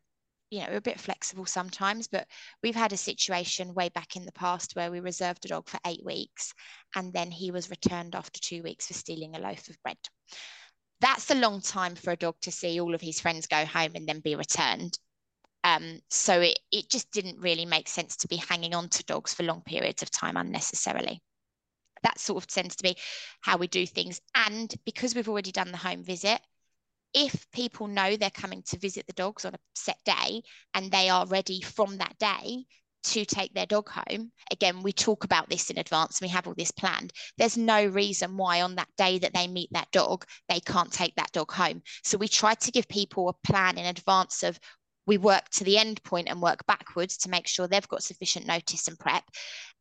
[0.51, 2.27] you know, we're a bit flexible sometimes, but
[2.63, 5.79] we've had a situation way back in the past where we reserved a dog for
[5.87, 6.53] eight weeks
[6.97, 9.97] and then he was returned after two weeks for stealing a loaf of bread.
[11.01, 13.93] That's a long time for a dog to see all of his friends go home
[13.95, 14.99] and then be returned.
[15.71, 19.35] Um, so it, it just didn't really make sense to be hanging on to dogs
[19.35, 21.21] for long periods of time unnecessarily.
[22.03, 22.97] That sort of tends to be
[23.41, 24.21] how we do things.
[24.35, 26.41] And because we've already done the home visit,
[27.15, 30.43] if people know they're coming to visit the dogs on a set day
[30.75, 32.65] and they are ready from that day
[33.03, 36.47] to take their dog home again we talk about this in advance and we have
[36.47, 40.25] all this planned there's no reason why on that day that they meet that dog
[40.51, 43.87] they can't take that dog home so we try to give people a plan in
[43.87, 44.61] advance of
[45.07, 48.47] we work to the end point and work backwards to make sure they've got sufficient
[48.47, 49.25] notice and prep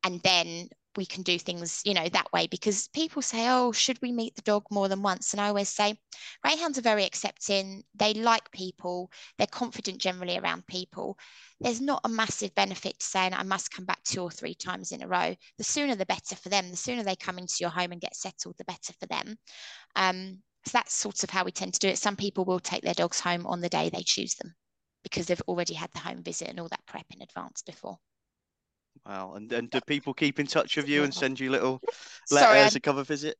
[0.04, 4.00] and then we can do things, you know, that way because people say, oh, should
[4.02, 5.34] we meet the dog more than once?
[5.34, 5.98] And I always say,
[6.44, 7.84] greyhounds are very accepting.
[7.96, 9.12] They like people.
[9.38, 11.18] They're confident generally around people.
[11.60, 14.92] There's not a massive benefit to saying I must come back two or three times
[14.92, 15.36] in a row.
[15.58, 16.72] The sooner the better for them.
[16.72, 19.38] The sooner they come into your home and get settled, the better for them.
[19.96, 21.98] Um, so that's sort of how we tend to do it.
[21.98, 24.56] Some people will take their dogs home on the day they choose them
[25.04, 27.98] because they've already had the home visit and all that prep in advance before.
[29.06, 29.34] Wow.
[29.36, 31.80] And, and do people keep in touch with you and send you little
[32.32, 33.38] letters Sorry, a cover visit?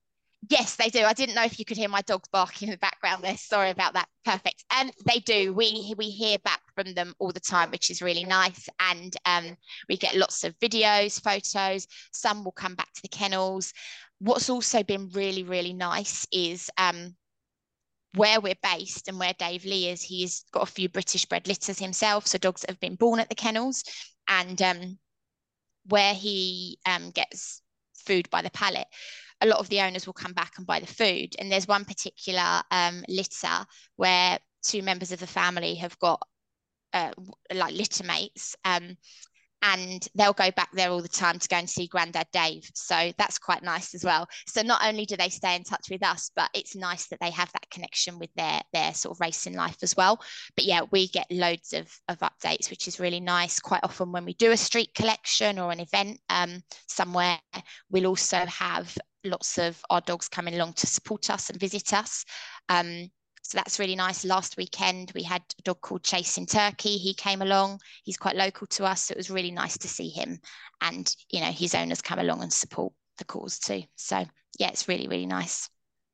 [0.50, 1.04] Yes, they do.
[1.04, 3.36] I didn't know if you could hear my dogs barking in the background there.
[3.36, 4.08] Sorry about that.
[4.24, 4.64] Perfect.
[4.72, 5.54] And they do.
[5.54, 8.70] We we hear back from them all the time, which is really nice.
[8.80, 9.58] And um,
[9.90, 11.88] we get lots of videos, photos.
[12.14, 13.74] Some will come back to the kennels.
[14.20, 17.16] What's also been really, really nice is um,
[18.16, 20.02] where we're based and where Dave Lee is.
[20.02, 23.30] He's got a few British bred litters himself, so dogs that have been born at
[23.30, 23.84] the kennels.
[24.28, 24.98] And um,
[25.88, 27.62] where he um, gets
[28.06, 28.88] food by the pallet,
[29.42, 31.36] a lot of the owners will come back and buy the food.
[31.40, 36.22] And there's one particular um, litter where two members of the family have got
[36.94, 37.12] uh,
[37.54, 38.56] like litter mates.
[39.62, 42.70] And they'll go back there all the time to go and see Grandad Dave.
[42.74, 44.28] So that's quite nice as well.
[44.48, 47.32] So not only do they stay in touch with us, but it's nice that they
[47.32, 50.22] have that connection with their their sort of racing life as well.
[50.56, 53.60] But yeah, we get loads of of updates, which is really nice.
[53.60, 57.40] Quite often when we do a street collection or an event um, somewhere,
[57.90, 62.24] we'll also have lots of our dogs coming along to support us and visit us.
[62.70, 63.10] Um,
[63.50, 64.24] so that's really nice.
[64.24, 66.98] Last weekend, we had a dog called Chase in Turkey.
[66.98, 67.80] He came along.
[68.04, 69.06] He's quite local to us.
[69.06, 70.40] So it was really nice to see him.
[70.82, 73.82] And, you know, his owners come along and support the cause too.
[73.96, 74.24] So,
[74.60, 75.68] yeah, it's really, really nice.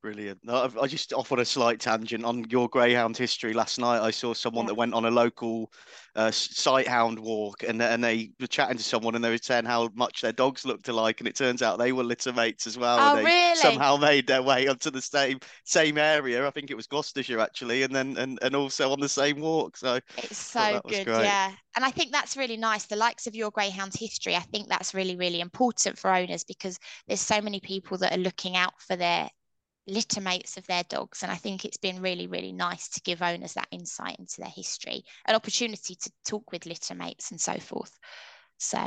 [0.06, 0.40] Brilliant.
[0.48, 3.54] I just off on a slight tangent on your greyhound history.
[3.54, 4.68] Last night, I saw someone yeah.
[4.68, 5.74] that went on a local
[6.16, 9.90] uh, sighthound walk, and and they were chatting to someone, and they were saying how
[9.96, 13.00] much their dogs looked alike, and it turns out they were litter mates as well.
[13.00, 13.56] Oh, they really?
[13.56, 16.46] Somehow made their way up to the same same area.
[16.46, 19.76] I think it was Gloucestershire actually, and then and and also on the same walk.
[19.76, 21.52] So it's so good, yeah.
[21.76, 22.86] And I think that's really nice.
[22.86, 26.78] The likes of your greyhound history, I think that's really really important for owners because
[27.08, 29.32] there's so many people that are looking out for their
[29.88, 31.24] litter mates of their dogs.
[31.24, 34.50] And I think it's been really, really nice to give owners that insight into their
[34.50, 37.98] history, an opportunity to talk with litter mates and so forth.
[38.58, 38.80] So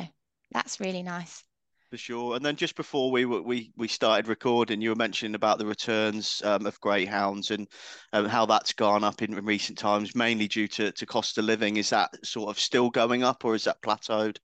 [0.50, 1.44] that's really nice.
[1.90, 2.36] For sure.
[2.36, 6.42] And then just before we we we started recording, you were mentioning about the returns
[6.44, 7.66] um, of greyhounds and
[8.12, 11.46] um, how that's gone up in, in recent times, mainly due to, to cost of
[11.46, 11.78] living.
[11.78, 14.36] Is that sort of still going up or is that plateaued?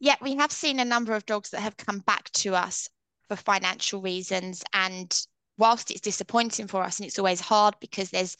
[0.00, 2.88] Yeah, we have seen a number of dogs that have come back to us
[3.28, 4.64] for financial reasons.
[4.72, 5.14] And
[5.58, 8.36] whilst it's disappointing for us and it's always hard because there's,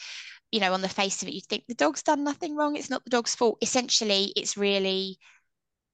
[0.51, 2.77] you know, on the face of it, you think the dog's done nothing wrong.
[2.77, 3.59] It's not the dog's fault.
[3.62, 5.18] Essentially, it's really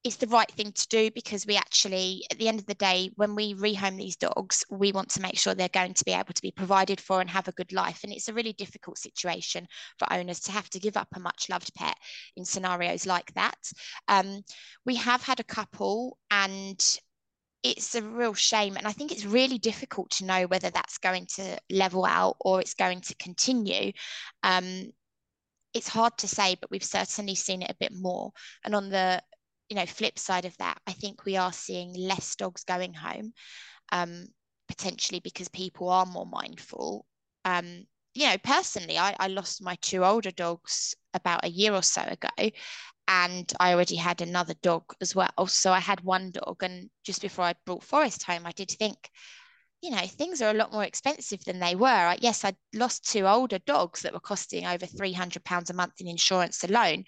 [0.04, 3.10] it's the right thing to do because we actually, at the end of the day,
[3.16, 6.32] when we rehome these dogs, we want to make sure they're going to be able
[6.32, 8.00] to be provided for and have a good life.
[8.04, 9.66] And it's a really difficult situation
[9.98, 11.96] for owners to have to give up a much loved pet
[12.36, 13.58] in scenarios like that.
[14.06, 14.42] Um,
[14.86, 16.80] we have had a couple and
[17.62, 18.76] it's a real shame.
[18.76, 22.60] And I think it's really difficult to know whether that's going to level out or
[22.60, 23.92] it's going to continue.
[24.42, 24.92] Um,
[25.74, 28.32] it's hard to say, but we've certainly seen it a bit more.
[28.64, 29.22] And on the
[29.68, 33.32] you know flip side of that, I think we are seeing less dogs going home,
[33.92, 34.26] um,
[34.68, 37.06] potentially because people are more mindful.
[37.44, 41.82] Um, you know, personally, I, I lost my two older dogs about a year or
[41.82, 42.50] so ago,
[43.08, 45.46] and I already had another dog as well.
[45.46, 49.10] So I had one dog, and just before I brought Forest home, I did think,
[49.82, 51.86] you know, things are a lot more expensive than they were.
[51.86, 55.74] I, Yes, I lost two older dogs that were costing over three hundred pounds a
[55.74, 57.04] month in insurance alone.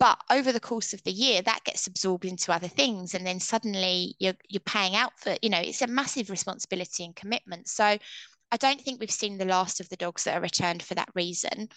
[0.00, 3.38] But over the course of the year, that gets absorbed into other things, and then
[3.38, 5.36] suddenly you're you're paying out for.
[5.40, 7.68] You know, it's a massive responsibility and commitment.
[7.68, 10.96] So I don't think we've seen the last of the dogs that are returned for
[10.96, 11.68] that reason,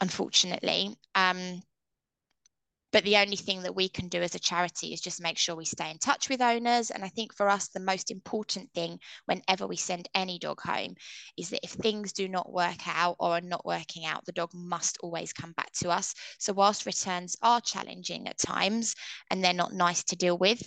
[0.00, 0.96] unfortunately.
[1.14, 1.62] Um,
[2.94, 5.56] but the only thing that we can do as a charity is just make sure
[5.56, 6.92] we stay in touch with owners.
[6.92, 10.94] And I think for us, the most important thing whenever we send any dog home
[11.36, 14.50] is that if things do not work out or are not working out, the dog
[14.54, 16.14] must always come back to us.
[16.38, 18.94] So, whilst returns are challenging at times
[19.28, 20.62] and they're not nice to deal with,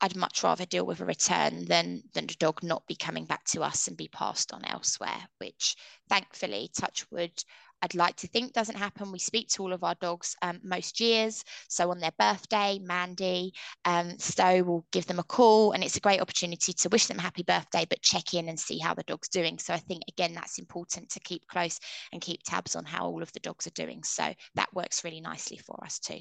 [0.00, 3.44] I'd much rather deal with a return than than the dog not be coming back
[3.50, 5.76] to us and be passed on elsewhere, which
[6.08, 7.44] thankfully, touch wood,
[7.82, 9.12] I'd like to think doesn't happen.
[9.12, 11.44] We speak to all of our dogs um, most years.
[11.68, 13.52] So on their birthday, Mandy,
[13.84, 17.18] um, Stowe will give them a call, and it's a great opportunity to wish them
[17.18, 19.58] happy birthday, but check in and see how the dog's doing.
[19.58, 21.78] So I think, again, that's important to keep close
[22.12, 24.02] and keep tabs on how all of the dogs are doing.
[24.04, 26.20] So that works really nicely for us too.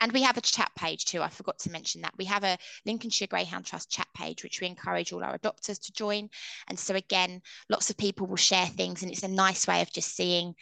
[0.00, 1.22] And we have a chat page too.
[1.22, 2.14] I forgot to mention that.
[2.16, 2.56] We have a
[2.86, 6.28] Lincolnshire Greyhound Trust chat page, which we encourage all our adopters to join.
[6.68, 9.92] And so, again, lots of people will share things, and it's a nice way of
[9.92, 10.54] just seeing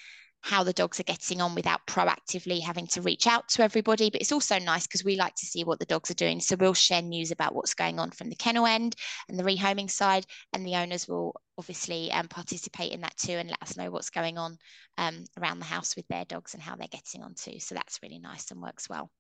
[0.47, 4.11] how the dogs are getting on without proactively having to reach out to everybody.
[4.11, 6.39] But it's also nice because we like to see what the dogs are doing.
[6.41, 8.95] So we'll share news about what's going on from the kennel end
[9.29, 13.51] and the rehoming side, and the owners will obviously um, participate in that too and
[13.51, 14.57] let us know what's going on
[14.99, 17.59] um, around the house with their dogs and how they're getting on too.
[17.59, 19.11] So that's really nice and works well.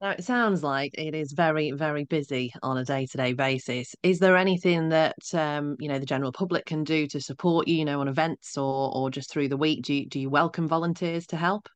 [0.00, 3.94] Now, it sounds like it is very, very busy on a day-to-day basis.
[4.02, 7.74] Is there anything that um, you know the general public can do to support you,
[7.74, 9.82] you know, on events or or just through the week?
[9.82, 11.68] Do you, do you welcome volunteers to help?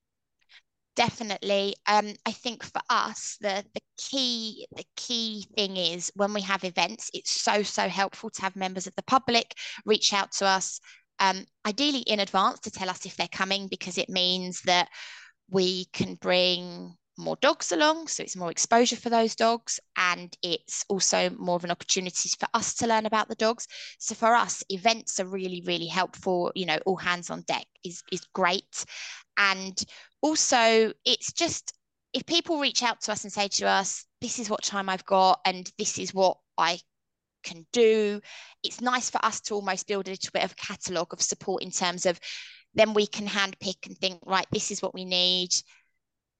[0.97, 1.75] Definitely.
[1.87, 6.65] Um, I think for us, the the key the key thing is when we have
[6.65, 9.53] events, it's so so helpful to have members of the public
[9.85, 10.81] reach out to us,
[11.19, 14.89] um, ideally in advance to tell us if they're coming, because it means that
[15.51, 20.85] we can bring more dogs along, so it's more exposure for those dogs, and it's
[20.89, 23.67] also more of an opportunity for us to learn about the dogs.
[23.99, 26.53] So for us, events are really, really helpful.
[26.55, 28.85] You know, all hands on deck is is great,
[29.37, 29.79] and
[30.23, 31.73] also it's just
[32.13, 35.07] if people reach out to us and say to us, "This is what time I've
[35.07, 36.81] got, and this is what I
[37.43, 38.21] can do,"
[38.63, 41.63] it's nice for us to almost build a little bit of a catalogue of support
[41.63, 42.19] in terms of
[42.75, 45.51] then we can handpick and think, right, this is what we need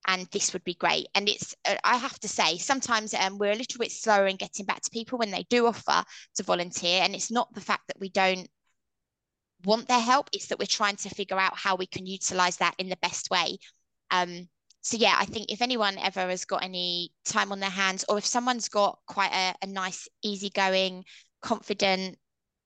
[0.07, 1.07] and this would be great.
[1.15, 4.37] And it's, uh, I have to say, sometimes um, we're a little bit slower in
[4.37, 6.05] getting back to people when they do offer
[6.37, 7.03] to volunteer.
[7.03, 8.49] And it's not the fact that we don't
[9.65, 12.75] want their help, it's that we're trying to figure out how we can utilize that
[12.79, 13.57] in the best way.
[14.11, 14.49] Um,
[14.83, 18.19] so yeah, I think if anyone ever has got any time on their hands, or
[18.19, 21.05] if someone's got quite a, a nice, easygoing,
[21.41, 22.19] confident,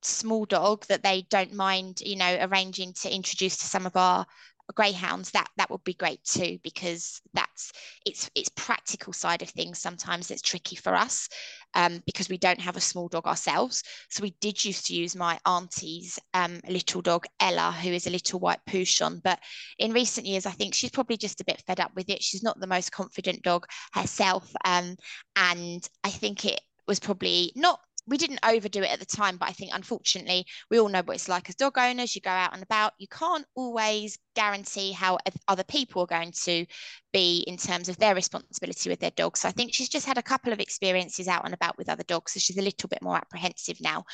[0.03, 4.27] small dog that they don't mind, you know, arranging to introduce to some of our
[4.75, 7.73] greyhounds that that would be great too because that's
[8.05, 11.29] it's it's practical side of things sometimes it's tricky for us
[11.75, 13.83] um, because we don't have a small dog ourselves.
[14.09, 18.11] So we did used to use my auntie's um, little dog ella who is a
[18.11, 19.39] little white poochon but
[19.79, 22.23] in recent years i think she's probably just a bit fed up with it.
[22.23, 24.97] She's not the most confident dog herself um,
[25.37, 29.49] and i think it was probably not we didn't overdo it at the time, but
[29.49, 32.14] I think unfortunately we all know what it's like as dog owners.
[32.14, 36.64] You go out and about, you can't always guarantee how other people are going to
[37.12, 39.41] be in terms of their responsibility with their dogs.
[39.41, 42.05] So I think she's just had a couple of experiences out and about with other
[42.05, 44.05] dogs, so she's a little bit more apprehensive now.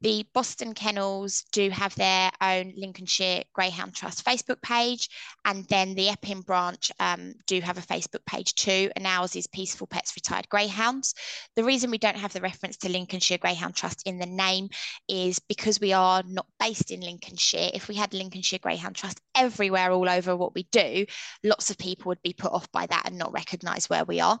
[0.00, 5.08] the Boston Kennels do have their own Lincolnshire Greyhound Trust Facebook page,
[5.44, 9.46] and then the Epping branch um, do have a Facebook page too, and ours is
[9.46, 11.14] Peaceful Pets Retired Greyhounds.
[11.56, 14.68] The reason we don't have the reference to Lincolnshire Greyhound Trust in the name
[15.08, 17.70] is because we are not based in Lincolnshire.
[17.72, 21.06] If we had Lincolnshire Greyhound Trust everywhere, all over what we do,
[21.42, 24.38] lots of people would be put off by that and not recognise where we are.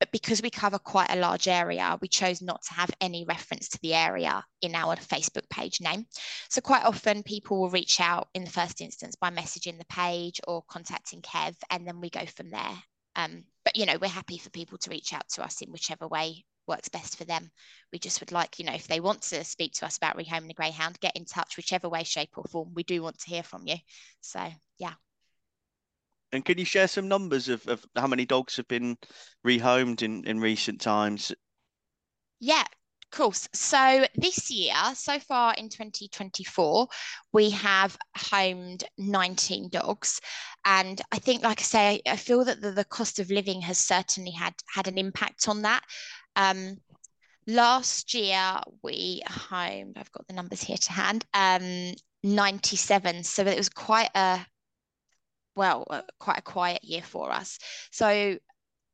[0.00, 3.68] But because we cover quite a large area, we chose not to have any reference
[3.68, 6.06] to the area area in our Facebook page name.
[6.48, 10.40] So quite often people will reach out in the first instance by messaging the page
[10.46, 12.82] or contacting Kev, and then we go from there.
[13.16, 16.08] Um, but you know, we're happy for people to reach out to us in whichever
[16.08, 17.50] way works best for them.
[17.92, 20.50] We just would like, you know, if they want to speak to us about rehoming
[20.50, 22.72] a greyhound, get in touch, whichever way, shape, or form.
[22.74, 23.76] We do want to hear from you.
[24.20, 24.40] So
[24.78, 24.94] yeah.
[26.32, 28.96] And can you share some numbers of, of how many dogs have been
[29.46, 31.32] rehomed in, in recent times?
[32.40, 32.64] Yeah,
[33.14, 33.48] course.
[33.52, 36.88] So this year, so far in 2024,
[37.32, 40.20] we have homed 19 dogs.
[40.64, 43.78] And I think, like I say, I feel that the, the cost of living has
[43.78, 45.82] certainly had had an impact on that.
[46.36, 46.78] Um,
[47.46, 53.22] last year we homed, I've got the numbers here to hand, um, 97.
[53.22, 54.44] So it was quite a
[55.56, 57.60] well, uh, quite a quiet year for us.
[57.92, 58.38] So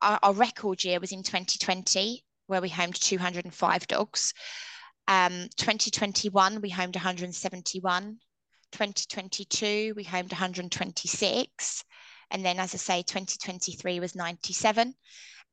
[0.03, 4.35] our, our record year was in 2020 where we homed 205 dogs.
[5.07, 8.19] Um, 2021, we homed 171.
[8.73, 11.85] 2022, we homed 126.
[12.33, 14.95] And then, as I say, 2023 was 97.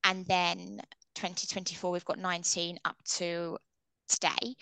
[0.03, 0.81] And then
[1.15, 3.57] 2024, we've got 19 up to
[4.07, 4.55] today.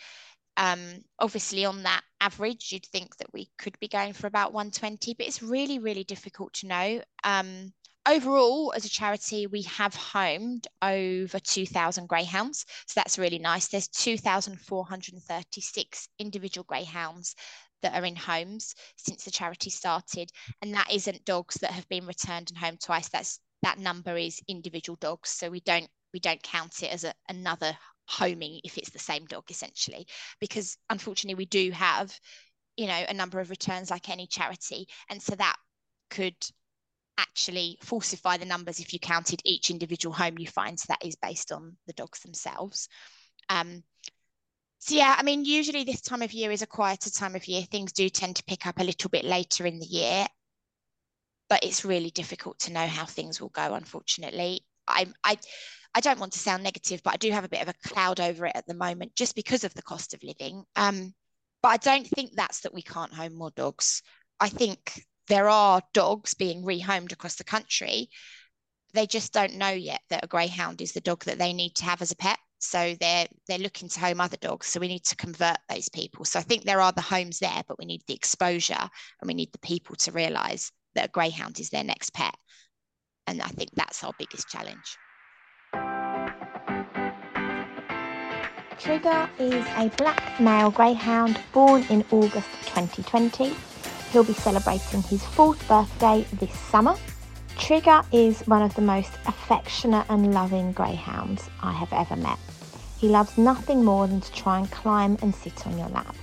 [0.57, 5.13] Um, obviously, on that average, you'd think that we could be going for about 120,
[5.13, 7.01] but it's really, really difficult to know.
[7.23, 7.73] Um,
[8.07, 12.65] overall, as a charity, we have homed over 2,000 greyhounds.
[12.87, 13.67] So that's really nice.
[13.67, 17.35] There's 2,436 individual greyhounds
[17.81, 20.31] that are in homes since the charity started.
[20.61, 23.09] And that isn't dogs that have been returned and home twice.
[23.09, 25.31] That's that number is individual dogs.
[25.31, 27.77] So we don't we don't count it as a, another
[28.07, 30.07] homing if it's the same dog essentially
[30.39, 32.17] because unfortunately we do have
[32.77, 35.55] you know a number of returns like any charity and so that
[36.11, 36.35] could
[37.17, 40.79] actually falsify the numbers if you counted each individual home you find.
[40.79, 42.89] So that is based on the dogs themselves.
[43.49, 43.83] Um,
[44.79, 47.63] so yeah, I mean, usually this time of year is a quieter time of year.
[47.63, 50.27] Things do tend to pick up a little bit later in the year,
[51.49, 53.73] but it's really difficult to know how things will go.
[53.73, 55.37] Unfortunately, I I
[55.93, 58.19] I don't want to sound negative, but I do have a bit of a cloud
[58.19, 60.63] over it at the moment, just because of the cost of living.
[60.75, 61.13] Um,
[61.63, 64.03] but I don't think that's that we can't home more dogs.
[64.39, 68.09] I think there are dogs being rehomed across the country.
[68.93, 71.85] They just don't know yet that a greyhound is the dog that they need to
[71.85, 72.37] have as a pet.
[72.59, 74.67] So they're they're looking to home other dogs.
[74.67, 76.25] So we need to convert those people.
[76.25, 79.33] So I think there are the homes there, but we need the exposure and we
[79.33, 82.35] need the people to realise that a greyhound is their next pet.
[83.27, 84.97] And I think that's our biggest challenge.
[88.79, 93.55] Trigger is a black male greyhound born in August 2020
[94.15, 96.95] he'll be celebrating his fourth birthday this summer.
[97.57, 102.39] Trigger is one of the most affectionate and loving greyhounds I have ever met.
[102.97, 106.15] He loves nothing more than to try and climb and sit on your lap.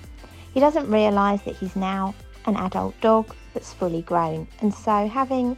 [0.55, 2.15] He doesn't realise that he's now
[2.47, 5.55] an adult dog that's fully grown, and so having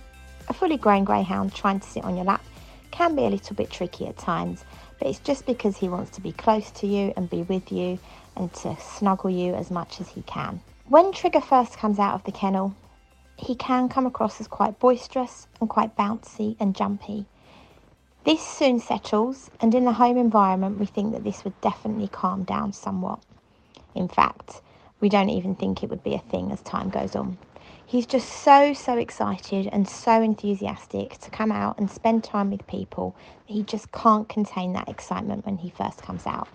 [0.49, 2.45] a fully grown greyhound trying to sit on your lap
[2.91, 4.65] can be a little bit tricky at times,
[4.99, 7.97] but it's just because he wants to be close to you and be with you
[8.37, 10.61] and to snuggle you as much as he can.
[10.87, 12.77] When Trigger first comes out of the kennel,
[13.39, 17.25] he can come across as quite boisterous and quite bouncy and jumpy.
[18.25, 22.45] This soon settles, and in the home environment, we think that this would definitely calm
[22.45, 23.21] down somewhat.
[23.95, 24.61] In fact,
[25.01, 27.39] we don't even think it would be a thing as time goes on.
[27.87, 32.67] He's just so, so excited and so enthusiastic to come out and spend time with
[32.67, 33.17] people
[33.47, 36.49] he just can't contain that excitement when he first comes out.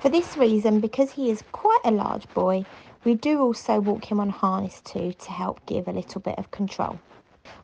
[0.00, 2.66] For this reason, because he is quite a large boy,
[3.04, 6.50] We do also walk him on harness too to help give a little bit of
[6.50, 6.98] control.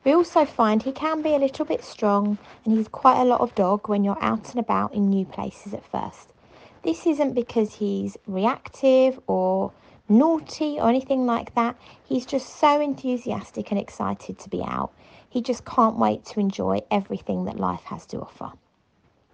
[0.05, 3.41] We also find he can be a little bit strong and he's quite a lot
[3.41, 6.34] of dog when you're out and about in new places at first.
[6.82, 9.72] This isn't because he's reactive or
[10.11, 11.74] naughty or anything like that.
[12.05, 14.93] He's just so enthusiastic and excited to be out.
[15.30, 18.53] He just can't wait to enjoy everything that life has to offer.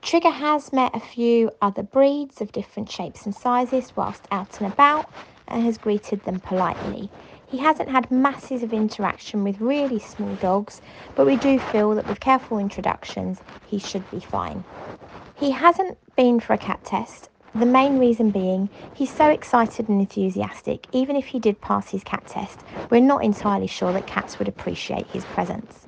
[0.02, 4.72] Trigger has met a few other breeds of different shapes and sizes whilst out and
[4.72, 5.10] about
[5.48, 7.10] and has greeted them politely.
[7.44, 10.80] He hasn't had masses of interaction with really small dogs,
[11.14, 14.64] but we do feel that with careful introductions, he should be fine.
[15.34, 19.98] He hasn't been for a cat test the main reason being, he's so excited and
[19.98, 24.38] enthusiastic, even if he did pass his cat test, we're not entirely sure that cats
[24.38, 25.86] would appreciate his presence.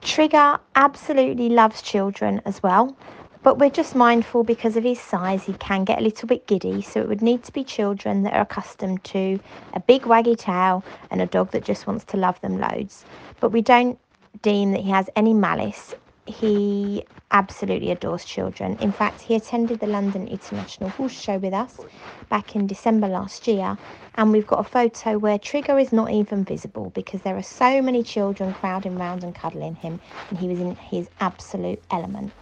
[0.00, 2.98] Trigger absolutely loves children as well,
[3.42, 6.82] but we're just mindful because of his size, he can get a little bit giddy,
[6.82, 9.40] so it would need to be children that are accustomed to
[9.74, 13.06] a big waggy tail and a dog that just wants to love them loads.
[13.40, 13.98] But we don't
[14.42, 15.94] deem that he has any malice
[16.26, 18.76] he absolutely adores children.
[18.78, 21.84] In fact, he attended the London International Horse Show with us
[22.30, 23.78] back in December last year,
[24.16, 27.82] and we've got a photo where Trigger is not even visible because there are so
[27.82, 32.34] many children crowding round and cuddling him, and he was in his absolute element.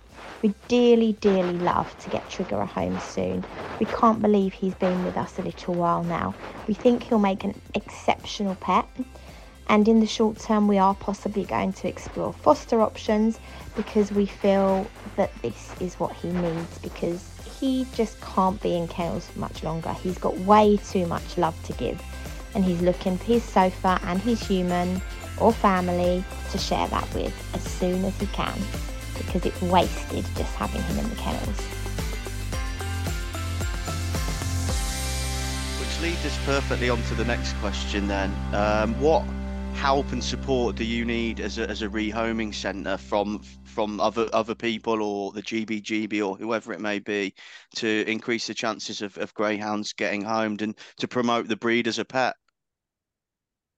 [0.42, 3.44] We dearly, dearly love to get Trigger a home soon.
[3.78, 6.34] We can't believe he's been with us a little while now.
[6.66, 8.86] We think he'll make an exceptional pet.
[9.68, 13.38] And in the short term, we are possibly going to explore foster options
[13.76, 17.28] because we feel that this is what he needs because
[17.60, 19.92] he just can't be in kennels for much longer.
[19.92, 22.02] He's got way too much love to give
[22.54, 25.00] and he's looking for his sofa and his human
[25.38, 28.58] or family to share that with as soon as he can
[29.26, 31.60] because it's wasted just having him in the kennels.
[35.78, 38.34] Which leads us perfectly on to the next question then.
[38.54, 39.24] Um, what
[39.74, 44.28] help and support do you need as a, as a rehoming centre from from other
[44.32, 47.34] other people or the GBGB or whoever it may be
[47.76, 51.98] to increase the chances of, of greyhounds getting homed and to promote the breed as
[51.98, 52.34] a pet?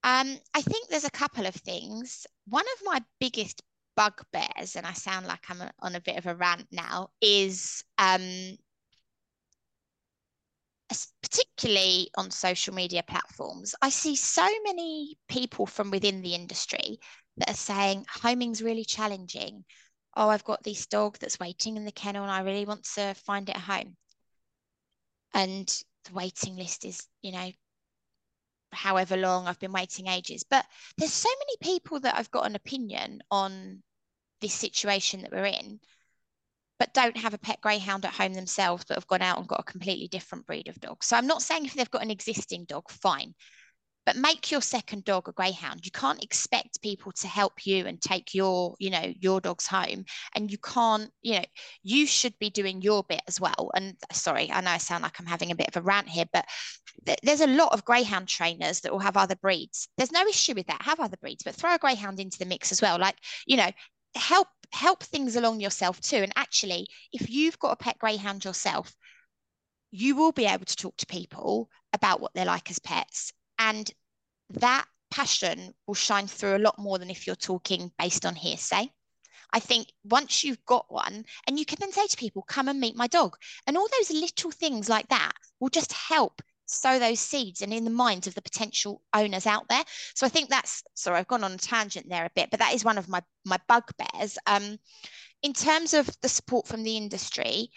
[0.05, 2.27] Um, I think there's a couple of things.
[2.49, 3.63] One of my biggest
[3.97, 8.57] bugbears, and I sound like I'm on a bit of a rant now, is um,
[11.23, 16.99] particularly on social media platforms, I see so many people from within the industry
[17.39, 19.65] that are saying homing's really challenging.
[20.17, 23.15] Oh, I've got this dog that's waiting in the kennel and I really want to
[23.15, 23.97] find it a home.
[25.35, 25.67] And
[26.05, 27.51] the waiting list is, you know,
[28.73, 30.45] however long I've been waiting ages.
[30.49, 30.67] But
[30.99, 33.83] there's so many people that I've got an opinion on
[34.41, 35.81] this situation that we're in
[36.83, 39.61] but don't have a pet greyhound at home themselves, but have gone out and got
[39.61, 41.05] a completely different breed of dog.
[41.05, 43.37] So I'm not saying if they've got an existing dog, fine.
[44.05, 45.85] But make your second dog a greyhound.
[45.85, 50.05] You can't expect people to help you and take your, you know, your dogs home.
[50.35, 51.45] And you can't, you know,
[51.83, 53.71] you should be doing your bit as well.
[53.75, 56.27] And sorry, I know I sound like I'm having a bit of a rant here,
[56.33, 56.47] but
[57.07, 59.89] th- there's a lot of greyhound trainers that will have other breeds.
[59.97, 60.83] There's no issue with that.
[60.83, 62.99] Have other breeds, but throw a greyhound into the mix as well.
[62.99, 63.71] Like, you know,
[64.15, 66.17] help help things along yourself too.
[66.17, 68.95] And actually, if you've got a pet greyhound yourself,
[69.91, 73.33] you will be able to talk to people about what they're like as pets.
[73.63, 73.89] And
[74.51, 78.91] that passion will shine through a lot more than if you're talking based on hearsay.
[79.53, 82.81] I think once you've got one, and you can then say to people, come and
[82.81, 83.37] meet my dog.
[83.67, 87.85] And all those little things like that will just help sow those seeds and in
[87.85, 89.85] the minds of the potential owners out there.
[90.15, 92.75] So I think that's sorry, I've gone on a tangent there a bit, but that
[92.75, 94.39] is one of my my bugbears.
[94.47, 94.79] Um,
[95.43, 97.71] in terms of the support from the industry,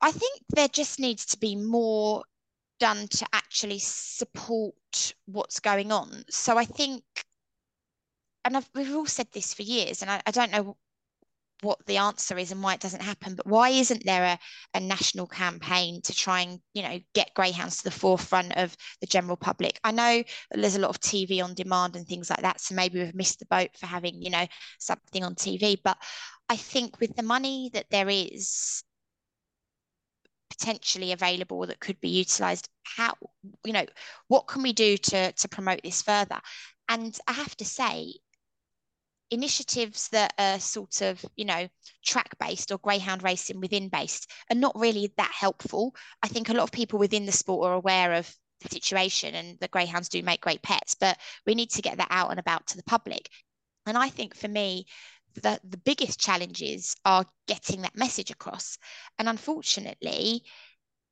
[0.00, 2.24] I think there just needs to be more
[2.78, 6.24] done to actually support what's going on.
[6.30, 7.02] So I think,
[8.44, 10.76] and I've, we've all said this for years, and I, I don't know
[11.64, 14.38] what the answer is and why it doesn't happen but why isn't there a,
[14.74, 19.06] a national campaign to try and you know get greyhounds to the forefront of the
[19.06, 20.22] general public i know
[20.52, 23.38] there's a lot of tv on demand and things like that so maybe we've missed
[23.38, 24.46] the boat for having you know
[24.78, 25.96] something on tv but
[26.48, 28.84] i think with the money that there is
[30.56, 33.14] potentially available that could be utilized how
[33.64, 33.86] you know
[34.28, 36.38] what can we do to to promote this further
[36.88, 38.12] and i have to say
[39.30, 41.68] initiatives that are sort of, you know,
[42.04, 45.94] track based or greyhound racing within based are not really that helpful.
[46.22, 49.58] I think a lot of people within the sport are aware of the situation and
[49.60, 52.66] the greyhounds do make great pets, but we need to get that out and about
[52.68, 53.28] to the public.
[53.86, 54.86] And I think for me,
[55.34, 58.78] the, the biggest challenges are getting that message across.
[59.18, 60.42] And unfortunately,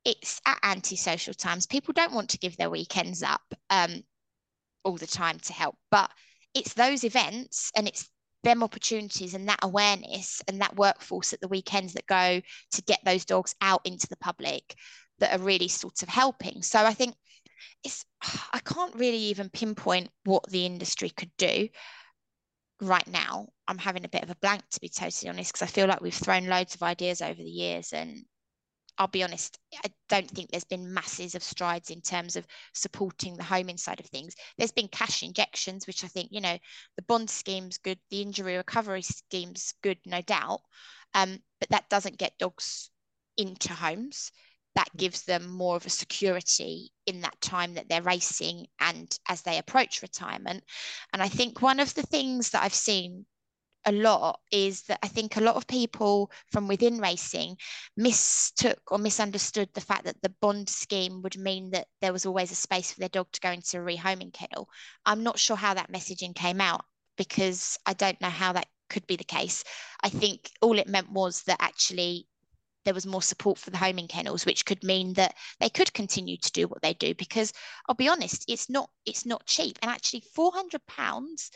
[0.05, 1.65] it's at antisocial times.
[1.65, 4.03] People don't want to give their weekends up um,
[4.83, 6.09] all the time to help, but
[6.53, 8.09] it's those events and it's
[8.43, 12.99] them opportunities and that awareness and that workforce at the weekends that go to get
[13.05, 14.75] those dogs out into the public
[15.19, 16.61] that are really sort of helping.
[16.61, 17.15] So I think
[17.83, 18.05] it's
[18.53, 21.69] I can't really even pinpoint what the industry could do
[22.87, 23.47] right now.
[23.67, 26.01] I'm having a bit of a blank to be totally honest because I feel like
[26.01, 28.25] we've thrown loads of ideas over the years and
[28.97, 33.35] I'll be honest, I don't think there's been masses of strides in terms of supporting
[33.35, 34.35] the home inside of things.
[34.57, 36.57] There's been cash injections, which I think, you know,
[36.95, 40.61] the bond scheme's good, the injury recovery scheme's good, no doubt.
[41.15, 42.91] Um, but that doesn't get dogs
[43.35, 44.31] into homes.
[44.75, 49.41] That gives them more of a security in that time that they're racing and as
[49.41, 50.63] they approach retirement.
[51.11, 53.25] And I think one of the things that I've seen
[53.85, 57.57] a lot is that I think a lot of people from within racing
[57.97, 62.51] mistook or misunderstood the fact that the bond scheme would mean that there was always
[62.51, 64.69] a space for their dog to go into a rehoming kennel.
[65.05, 66.85] I'm not sure how that messaging came out
[67.17, 69.63] because I don't know how that could be the case.
[70.01, 72.27] I think all it meant was that actually
[72.85, 76.37] there was more support for the homing kennels, which could mean that they could continue
[76.37, 77.13] to do what they do.
[77.15, 77.53] Because
[77.87, 81.51] I'll be honest, it's not it's not cheap, and actually, four hundred pounds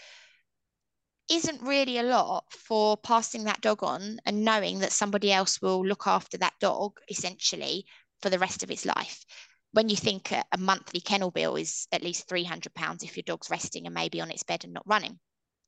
[1.29, 5.85] isn't really a lot for passing that dog on and knowing that somebody else will
[5.85, 7.85] look after that dog essentially
[8.21, 9.25] for the rest of its life.
[9.73, 13.49] When you think a, a monthly kennel bill is at least £300 if your dog's
[13.49, 15.19] resting and maybe on its bed and not running.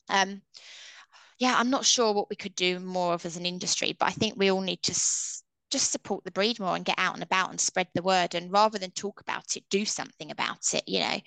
[0.08, 0.42] Um,
[1.40, 4.12] yeah, I'm not sure what we could do more of as an industry, but I
[4.12, 4.94] think we all need to
[5.70, 8.36] just support the breed more and get out and about and spread the word.
[8.36, 10.84] And rather than talk about it, do something about it.
[10.88, 11.20] You know,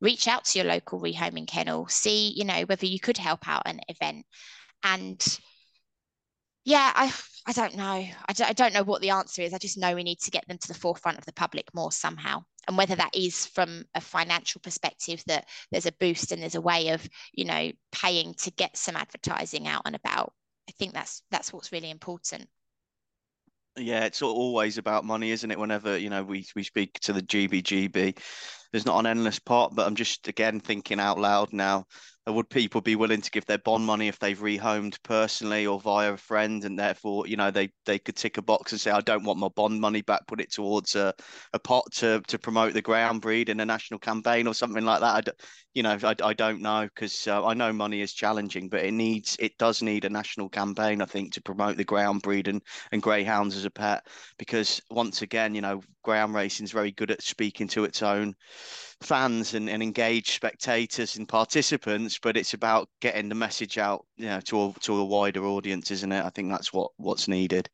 [0.00, 3.62] reach out to your local rehoming kennel, see, you know, whether you could help out
[3.66, 4.26] an event.
[4.82, 5.24] And
[6.64, 7.12] yeah, I
[7.46, 7.84] I don't know.
[7.84, 9.54] I don't, I don't know what the answer is.
[9.54, 11.92] I just know we need to get them to the forefront of the public more
[11.92, 12.44] somehow.
[12.66, 16.60] And whether that is from a financial perspective, that there's a boost and there's a
[16.60, 20.32] way of, you know, paying to get some advertising out and about.
[20.68, 22.48] I think that's that's what's really important.
[23.78, 25.58] Yeah, it's always about money, isn't it?
[25.58, 28.14] Whenever you know we we speak to the GBGB,
[28.72, 29.74] there's not an endless pot.
[29.74, 31.86] But I'm just again thinking out loud now
[32.32, 36.12] would people be willing to give their bond money if they've rehomed personally or via
[36.12, 39.00] a friend and therefore you know they they could tick a box and say i
[39.00, 41.14] don't want my bond money back put it towards a,
[41.52, 45.00] a pot to to promote the greyhound breed in a national campaign or something like
[45.00, 45.28] that?
[45.28, 48.84] I, you know i, I don't know because uh, i know money is challenging but
[48.84, 52.48] it needs it does need a national campaign i think to promote the greyhound breed
[52.48, 52.62] and
[52.92, 54.06] and greyhounds as a pet.
[54.38, 58.34] Because once again you know greyhound racing is very good at speaking to its own
[59.02, 64.26] fans and, and engaged spectators and participants, but it's about getting the message out, you
[64.26, 66.24] know, to a, to a wider audience, isn't it?
[66.24, 67.68] I think that's what what's needed.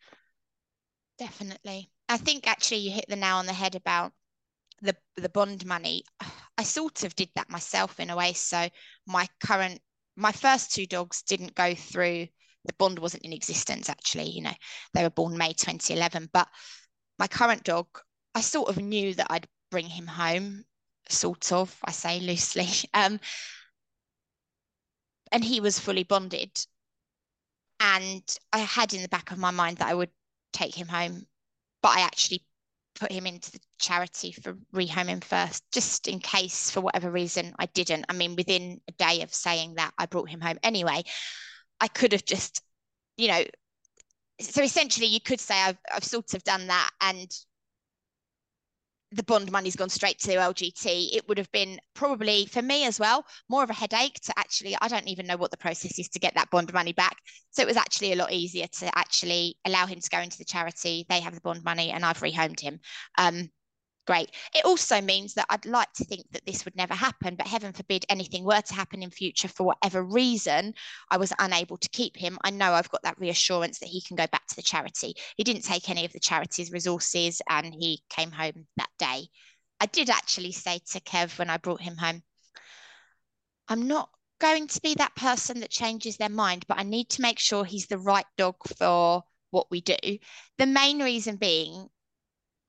[1.18, 1.90] Definitely.
[2.08, 4.12] I think actually you hit the nail on the head about
[4.80, 6.04] the the bond money.
[6.58, 8.32] I sort of did that myself in a way.
[8.34, 8.68] So
[9.06, 9.80] my current
[10.16, 12.26] my first two dogs didn't go through
[12.64, 14.54] the bond wasn't in existence actually, you know.
[14.92, 16.48] They were born May 2011, but
[17.18, 17.86] my current dog
[18.34, 20.64] I sort of knew that I'd bring him home
[21.08, 22.68] sort of, I say loosely.
[22.94, 23.20] Um,
[25.30, 26.66] and he was fully bonded.
[27.80, 28.22] And
[28.52, 30.10] I had in the back of my mind that I would
[30.52, 31.26] take him home,
[31.82, 32.44] but I actually
[32.94, 37.66] put him into the charity for rehoming first, just in case for whatever reason I
[37.66, 38.04] didn't.
[38.08, 41.02] I mean, within a day of saying that, I brought him home anyway.
[41.80, 42.62] I could have just,
[43.16, 43.44] you know,
[44.40, 47.30] so essentially you could say I've, I've sort of done that and
[49.12, 52.98] the bond money's gone straight to LGT, it would have been probably for me as
[52.98, 54.76] well more of a headache to actually.
[54.80, 57.16] I don't even know what the process is to get that bond money back.
[57.50, 60.44] So it was actually a lot easier to actually allow him to go into the
[60.44, 61.06] charity.
[61.08, 62.80] They have the bond money, and I've rehomed him.
[63.18, 63.50] Um,
[64.06, 64.30] great.
[64.54, 67.72] It also means that I'd like to think that this would never happen, but heaven
[67.72, 70.74] forbid anything were to happen in future for whatever reason,
[71.10, 72.38] I was unable to keep him.
[72.44, 75.14] I know I've got that reassurance that he can go back to the charity.
[75.36, 79.28] He didn't take any of the charity's resources and he came home that day.
[79.80, 82.22] I did actually say to Kev when I brought him home,
[83.68, 87.22] I'm not going to be that person that changes their mind, but I need to
[87.22, 89.96] make sure he's the right dog for what we do.
[90.58, 91.88] The main reason being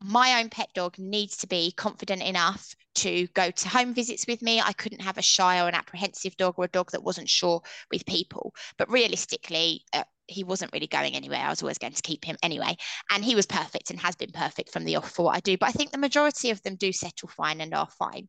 [0.03, 4.41] my own pet dog needs to be confident enough to go to home visits with
[4.41, 4.59] me.
[4.59, 7.61] I couldn't have a shy or an apprehensive dog or a dog that wasn't sure
[7.89, 8.53] with people.
[8.77, 11.39] But realistically, uh, he wasn't really going anywhere.
[11.39, 12.75] I was always going to keep him anyway.
[13.11, 15.57] And he was perfect and has been perfect from the off for what I do.
[15.57, 18.27] But I think the majority of them do settle fine and are fine.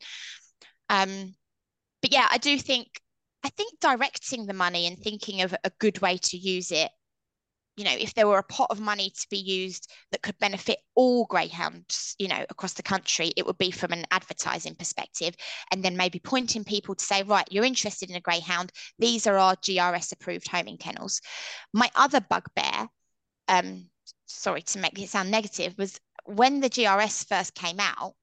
[0.88, 1.34] Um,
[2.02, 2.86] but yeah, I do think,
[3.42, 6.90] I think directing the money and thinking of a good way to use it
[7.76, 10.78] you know, if there were a pot of money to be used that could benefit
[10.94, 15.34] all greyhounds, you know, across the country, it would be from an advertising perspective,
[15.72, 18.70] and then maybe pointing people to say, right, you're interested in a greyhound.
[18.98, 21.20] These are our GRS approved homing kennels.
[21.72, 22.88] My other bugbear,
[23.48, 23.90] um,
[24.26, 28.14] sorry to make it sound negative, was when the GRS first came out,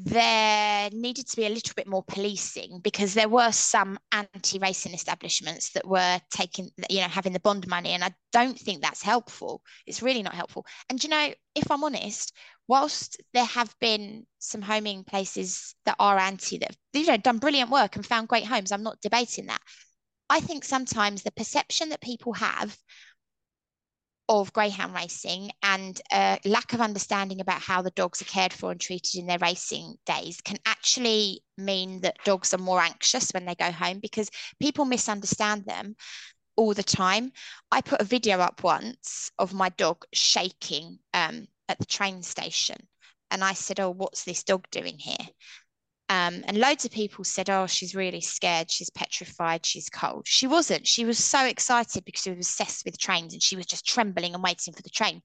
[0.00, 5.70] there needed to be a little bit more policing because there were some anti-racing establishments
[5.70, 9.60] that were taking you know having the bond money and i don't think that's helpful.
[9.86, 10.64] It's really not helpful.
[10.88, 12.32] And you know if i'm honest
[12.68, 17.70] whilst there have been some homing places that are anti that you know done brilliant
[17.70, 19.62] work and found great homes i'm not debating that.
[20.30, 22.76] I think sometimes the perception that people have
[24.28, 28.70] of greyhound racing and a lack of understanding about how the dogs are cared for
[28.70, 33.46] and treated in their racing days can actually mean that dogs are more anxious when
[33.46, 35.96] they go home because people misunderstand them
[36.56, 37.32] all the time.
[37.70, 42.76] I put a video up once of my dog shaking um, at the train station.
[43.30, 45.26] And I said, Oh, what's this dog doing here?
[46.10, 48.70] Um, and loads of people said, Oh, she's really scared.
[48.70, 49.66] She's petrified.
[49.66, 50.26] She's cold.
[50.26, 50.86] She wasn't.
[50.86, 54.34] She was so excited because she was obsessed with trains and she was just trembling
[54.34, 55.20] and waiting for the train.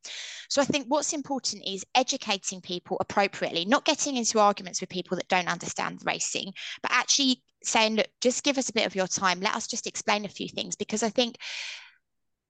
[0.49, 5.15] So I think what's important is educating people appropriately, not getting into arguments with people
[5.17, 9.07] that don't understand racing, but actually saying, Look, just give us a bit of your
[9.07, 9.39] time.
[9.39, 11.37] Let us just explain a few things because I think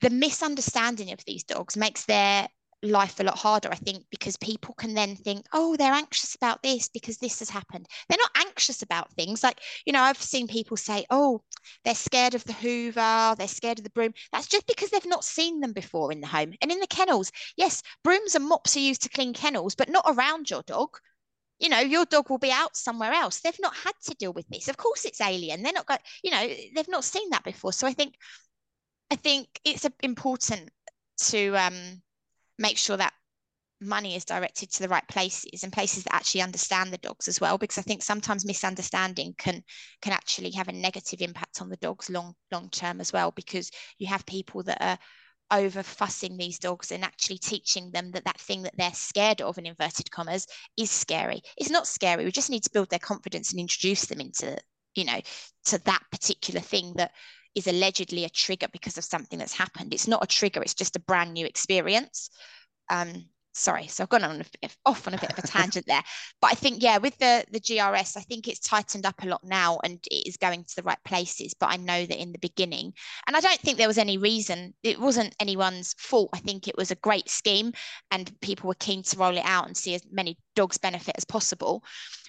[0.02, 2.48] the misunderstanding of these dogs makes their
[2.84, 6.62] life a lot harder, I think, because people can then think, oh, they're anxious about
[6.62, 7.88] this because this has happened.
[8.08, 9.44] They're not anxious about things.
[9.44, 11.42] Like, you know, I've seen people say, oh,
[11.84, 14.14] they're scared of the Hoover, they're scared of the broom.
[14.32, 16.54] That's just because they've not seen them before in the home.
[16.62, 20.06] And in the kennels, yes, brooms and mops are used to clean kennels, but not
[20.08, 20.90] around your dog.
[21.60, 23.40] You know, your dog will be out somewhere else.
[23.40, 24.68] They've not had to deal with this.
[24.68, 25.64] Of course, it's alien.
[25.64, 27.72] They're not going, you know, they've not seen that before.
[27.72, 28.16] So I think,
[29.10, 30.70] I think it's important
[31.30, 32.03] to um
[32.58, 33.14] make sure that
[33.82, 37.42] money is directed to the right places and places that actually understand the dogs as
[37.42, 39.62] well because i think sometimes misunderstanding can
[40.02, 43.70] can actually have a negative impact on the dogs long long term as well because
[43.98, 44.98] you have people that are
[45.52, 49.58] over fussing these dogs and actually teaching them that that thing that they're scared of
[49.58, 50.48] in inverted commas
[50.78, 51.42] is scary.
[51.58, 52.26] It's not scary.
[52.26, 54.58] We just need to build their confidence and introduce them into
[54.96, 55.20] you know
[55.66, 57.12] to that particular thing that
[57.56, 59.94] is allegedly a trigger because of something that's happened.
[59.94, 62.30] It's not a trigger, it's just a brand new experience.
[62.90, 66.02] Um, sorry, so I've gone on a, off on a bit of a tangent there.
[66.42, 69.44] But I think, yeah, with the, the GRS, I think it's tightened up a lot
[69.46, 71.54] now and it is going to the right places.
[71.54, 72.94] But I know that in the beginning,
[73.28, 76.32] and I don't think there was any reason, it wasn't anyone's fault.
[76.34, 77.72] I think it was a great scheme
[78.12, 81.24] and people were keen to roll it out and see as many dogs benefit as
[81.24, 81.84] possible.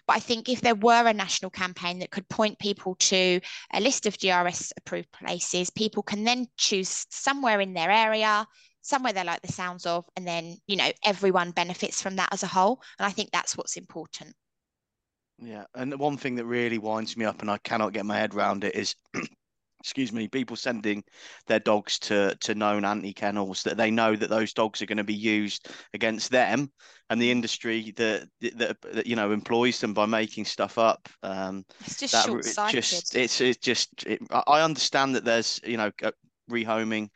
[0.06, 3.40] But I think if there were a national campaign that could point people to
[3.72, 8.46] a list of GRS approved places, people can then choose somewhere in their area,
[8.82, 12.42] somewhere they like the sounds of, and then, you know, everyone benefits from that as
[12.42, 12.82] a whole.
[12.98, 14.34] And I think that's what's important.
[15.38, 15.64] Yeah.
[15.74, 18.64] And one thing that really winds me up and I cannot get my head around
[18.64, 18.94] it is
[19.84, 21.04] excuse me, people sending
[21.46, 24.96] their dogs to to known anti kennels that they know that those dogs are going
[24.96, 26.72] to be used against them
[27.10, 31.06] and the industry that that, that you know employs them by making stuff up.
[31.22, 32.82] Um, it's just that, short-sighted.
[32.82, 35.90] Just it's it's just it, I understand that there's you know
[36.50, 37.10] rehoming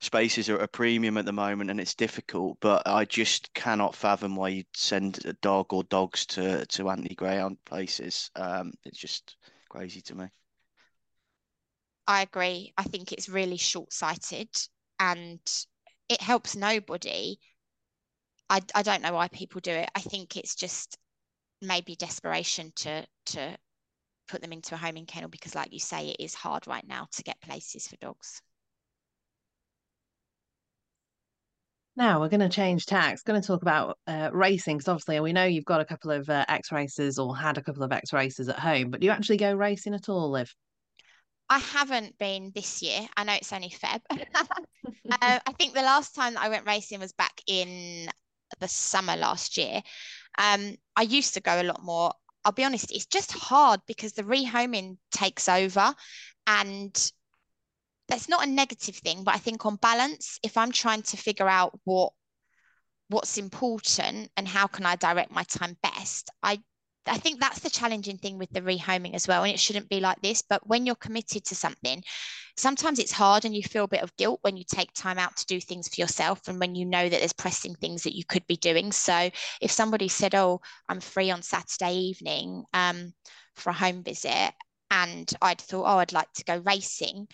[0.00, 3.94] spaces are at a premium at the moment and it's difficult but i just cannot
[3.94, 8.98] fathom why you'd send a dog or dogs to to anti greyhound places um it's
[8.98, 9.36] just
[9.68, 10.26] crazy to me
[12.12, 12.74] I agree.
[12.76, 14.50] I think it's really short sighted
[15.00, 15.40] and
[16.10, 17.38] it helps nobody.
[18.50, 19.88] I, I don't know why people do it.
[19.94, 20.98] I think it's just
[21.62, 23.56] maybe desperation to to
[24.28, 27.08] put them into a homing kennel because, like you say, it is hard right now
[27.12, 28.42] to get places for dogs.
[31.96, 33.24] Now we're going to change tack.
[33.24, 36.28] Going to talk about uh, racing because obviously we know you've got a couple of
[36.28, 39.12] uh, X races or had a couple of X races at home, but do you
[39.12, 40.54] actually go racing at all, Liv?
[41.52, 43.06] I haven't been this year.
[43.14, 44.00] I know it's only Feb.
[44.10, 44.46] uh,
[45.20, 48.08] I think the last time that I went racing was back in
[48.58, 49.82] the summer last year.
[50.38, 52.14] Um, I used to go a lot more.
[52.42, 55.94] I'll be honest, it's just hard because the rehoming takes over
[56.46, 57.12] and
[58.08, 61.48] that's not a negative thing, but I think on balance, if I'm trying to figure
[61.48, 62.14] out what
[63.10, 66.60] what's important and how can I direct my time best, I
[67.06, 69.42] I think that's the challenging thing with the rehoming as well.
[69.42, 72.02] And it shouldn't be like this, but when you're committed to something,
[72.56, 75.36] sometimes it's hard and you feel a bit of guilt when you take time out
[75.36, 78.24] to do things for yourself and when you know that there's pressing things that you
[78.24, 78.92] could be doing.
[78.92, 79.30] So
[79.60, 83.12] if somebody said, Oh, I'm free on Saturday evening um,
[83.54, 84.52] for a home visit,
[84.90, 87.26] and I'd thought, Oh, I'd like to go racing.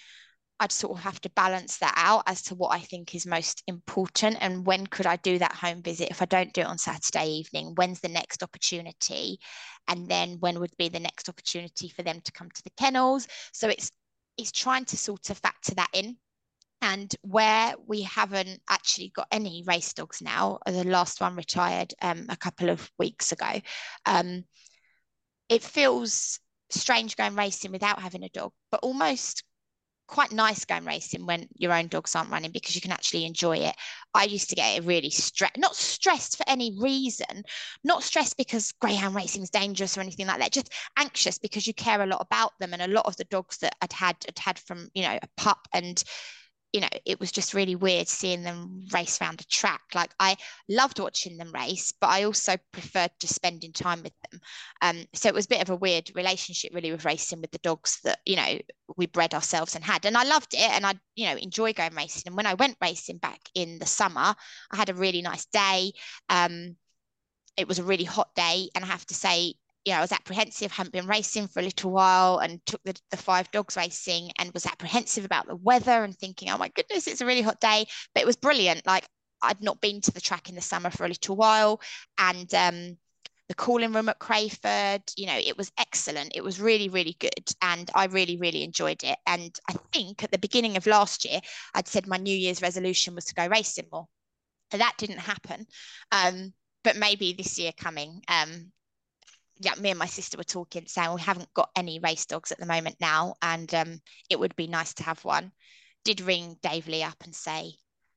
[0.60, 3.62] I'd sort of have to balance that out as to what I think is most
[3.68, 6.78] important and when could I do that home visit if I don't do it on
[6.78, 7.74] Saturday evening?
[7.76, 9.38] When's the next opportunity?
[9.86, 13.28] And then when would be the next opportunity for them to come to the kennels?
[13.52, 13.90] So it's
[14.36, 16.16] it's trying to sort of factor that in.
[16.80, 22.26] And where we haven't actually got any race dogs now the last one retired um,
[22.28, 23.60] a couple of weeks ago
[24.06, 24.44] um,
[25.48, 26.38] it feels
[26.70, 29.42] strange going racing without having a dog but almost
[30.08, 33.58] quite nice going racing when your own dogs aren't running because you can actually enjoy
[33.58, 33.74] it.
[34.14, 37.44] I used to get really stressed, not stressed for any reason,
[37.84, 41.74] not stressed because greyhound racing is dangerous or anything like that, just anxious because you
[41.74, 42.72] care a lot about them.
[42.72, 45.28] And a lot of the dogs that I'd had, I'd had from, you know, a
[45.36, 46.02] pup and
[46.72, 49.80] you know, it was just really weird seeing them race around a track.
[49.94, 50.36] Like I
[50.68, 54.40] loved watching them race, but I also preferred just spending time with them.
[54.82, 57.58] Um, so it was a bit of a weird relationship really with racing with the
[57.58, 58.58] dogs that, you know,
[58.96, 60.04] we bred ourselves and had.
[60.04, 62.24] And I loved it and I, you know, enjoy going racing.
[62.26, 64.34] And when I went racing back in the summer,
[64.70, 65.92] I had a really nice day.
[66.28, 66.76] Um,
[67.56, 68.68] it was a really hot day.
[68.74, 69.54] And I have to say,
[69.86, 73.16] know, I was apprehensive, hadn't been racing for a little while and took the, the
[73.16, 77.20] five dogs racing and was apprehensive about the weather and thinking, oh my goodness, it's
[77.20, 77.86] a really hot day.
[78.14, 78.86] But it was brilliant.
[78.86, 79.06] Like
[79.42, 81.80] I'd not been to the track in the summer for a little while.
[82.18, 82.98] And um,
[83.48, 86.32] the cooling room at Crayford, you know, it was excellent.
[86.34, 87.50] It was really, really good.
[87.62, 89.18] And I really, really enjoyed it.
[89.26, 91.40] And I think at the beginning of last year,
[91.74, 94.06] I'd said my New Year's resolution was to go racing more.
[94.70, 95.66] And that didn't happen.
[96.12, 96.52] Um,
[96.84, 98.70] but maybe this year coming, um,
[99.60, 102.58] yeah, me and my sister were talking, saying we haven't got any race dogs at
[102.58, 104.00] the moment now, and um,
[104.30, 105.52] it would be nice to have one.
[106.04, 107.74] Did ring Dave Lee up and say,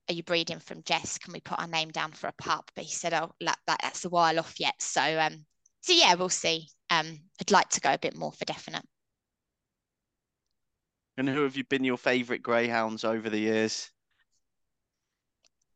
[0.09, 1.17] "Are you breeding from Jess?
[1.17, 4.05] Can we put our name down for a pup?" But he said, "Oh, that, that's
[4.05, 5.45] a while off yet." So, um,
[5.81, 6.69] so yeah, we'll see.
[6.89, 8.85] Um, I'd like to go a bit more for definite.
[11.15, 13.91] And who have you been your favourite greyhounds over the years?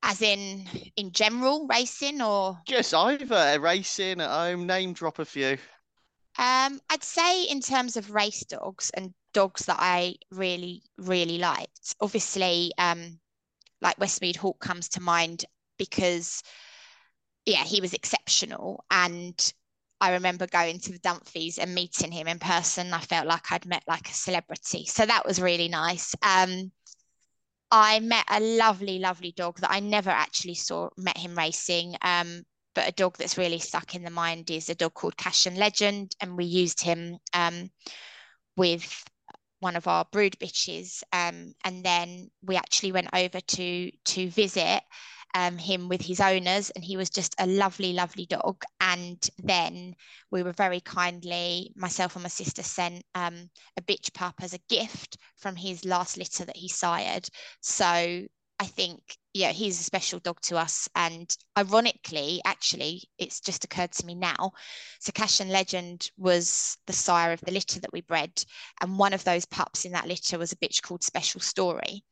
[0.06, 5.58] As in in general racing or just either racing at home name drop a few
[6.38, 11.96] um i'd say in terms of race dogs and dogs that i really really liked
[12.00, 13.20] obviously um
[13.82, 15.44] like westmead hawk comes to mind
[15.78, 16.44] because
[17.46, 19.54] yeah he was exceptional and
[20.02, 22.94] I remember going to the Dunphy's and meeting him in person.
[22.94, 24.86] I felt like I'd met like a celebrity.
[24.86, 26.14] So that was really nice.
[26.22, 26.72] Um,
[27.72, 31.96] I met a lovely, lovely dog that I never actually saw, met him racing.
[32.02, 32.44] Um,
[32.74, 36.16] but a dog that's really stuck in the mind is a dog called Cashion Legend.
[36.22, 37.70] And we used him um,
[38.56, 39.04] with
[39.60, 41.04] one of our brood bitches.
[41.12, 44.82] Um, and then we actually went over to to visit
[45.36, 48.64] um, him with his owners, and he was just a lovely, lovely dog.
[48.80, 49.94] And then
[50.32, 54.62] we were very kindly, myself and my sister sent um, a bitch pup as a
[54.70, 57.28] gift from his last litter that he sired.
[57.60, 60.88] So I think, yeah, he's a special dog to us.
[60.96, 64.54] And ironically, actually, it's just occurred to me now.
[65.02, 68.32] So Cashion Legend was the sire of the litter that we bred.
[68.80, 72.06] And one of those pups in that litter was a bitch called Special Story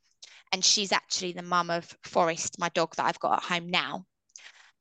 [0.54, 4.06] and she's actually the mum of Forest, my dog that I've got at home now.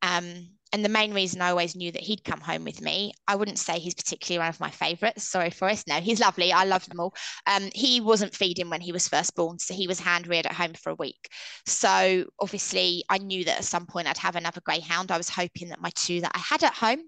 [0.03, 3.37] Um, and the main reason I always knew that he'd come home with me, I
[3.37, 5.25] wouldn't say he's particularly one of my favourites.
[5.25, 5.89] Sorry, Forest.
[5.89, 6.53] No, he's lovely.
[6.53, 7.15] I love them all.
[7.47, 10.53] Um, he wasn't feeding when he was first born, so he was hand reared at
[10.53, 11.29] home for a week.
[11.67, 15.11] So obviously, I knew that at some point I'd have another greyhound.
[15.11, 17.01] I was hoping that my two that I had at home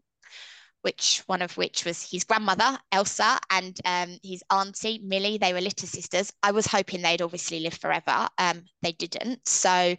[0.85, 5.39] which one of which was his grandmother Elsa and um, his auntie Millie.
[5.39, 6.31] They were litter sisters.
[6.43, 8.29] I was hoping they'd obviously live forever.
[8.37, 9.97] Um, they didn't, so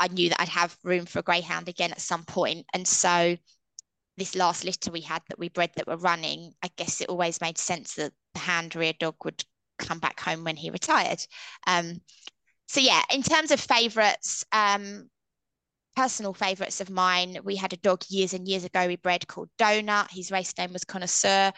[0.00, 2.66] I knew that I'd have room for a greyhound again at some point.
[2.74, 3.36] And so
[4.16, 7.40] this last litter we had that we bred that were running, I guess it always
[7.40, 9.44] made sense that the hand rear dog would
[9.78, 11.24] come back home when he retired.
[11.66, 12.00] Um,
[12.66, 15.08] so yeah, in terms of favourites, um,
[15.96, 17.38] personal favourites of mine.
[17.44, 20.10] We had a dog years and years ago we bred called Donut.
[20.10, 21.52] His race name was Connoisseur,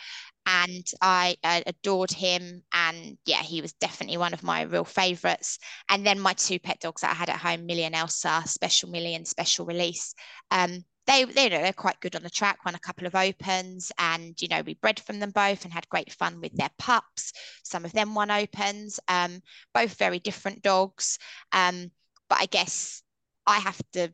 [0.46, 2.62] and I, I adored him.
[2.72, 5.58] And yeah, he was definitely one of my real favourites.
[5.88, 8.90] And then my two pet dogs that I had at home, Millie and Elsa, Special
[8.90, 10.14] Millie and Special Release.
[10.50, 13.92] Um, they, they know they're quite good on the track, won a couple of opens,
[13.98, 17.32] and you know we bred from them both and had great fun with their pups.
[17.62, 18.98] Some of them won opens.
[19.08, 19.40] Um,
[19.72, 21.18] both very different dogs.
[21.52, 21.90] Um,
[22.28, 23.02] but I guess
[23.46, 24.12] I have to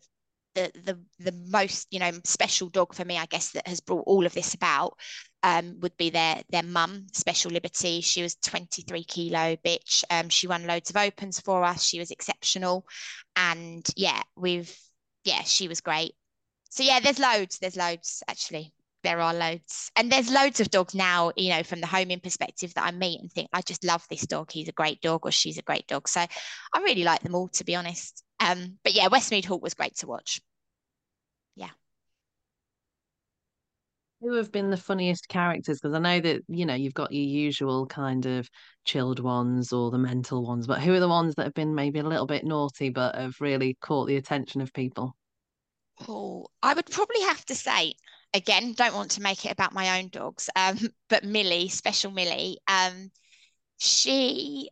[0.55, 4.05] the the the most you know special dog for me i guess that has brought
[4.07, 4.94] all of this about
[5.44, 10.46] um, would be their their mum special liberty she was 23 kilo bitch um, she
[10.46, 12.86] won loads of opens for us she was exceptional
[13.34, 14.76] and yeah we've
[15.24, 16.12] yeah she was great
[16.70, 18.72] so yeah there's loads there's loads actually
[19.03, 19.90] there are loads.
[19.96, 23.20] And there's loads of dogs now, you know, from the homing perspective that I meet
[23.20, 24.50] and think, I just love this dog.
[24.50, 26.09] He's a great dog or she's a great dog.
[26.09, 28.24] So I really like them all, to be honest.
[28.43, 30.40] Um, but yeah, Westmead Hawk was great to watch.
[31.55, 31.70] Yeah.
[34.20, 35.80] Who have been the funniest characters?
[35.80, 38.49] Because I know that, you know, you've got your usual kind of
[38.84, 41.99] chilled ones or the mental ones, but who are the ones that have been maybe
[42.01, 45.14] a little bit naughty but have really caught the attention of people?
[46.07, 47.95] Oh, I would probably have to say,
[48.34, 50.78] again, don't want to make it about my own dogs, um,
[51.09, 53.11] but Millie, special Millie, um,
[53.78, 54.70] she,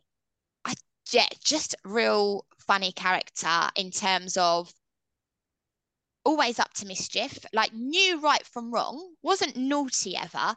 [0.65, 0.75] I
[1.11, 4.71] yeah, just real funny character in terms of
[6.23, 10.55] always up to mischief, like knew right from wrong, wasn't naughty ever,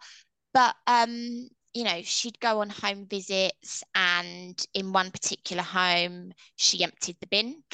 [0.52, 6.84] but um, you know, she'd go on home visits, and in one particular home, she
[6.84, 7.64] emptied the bin.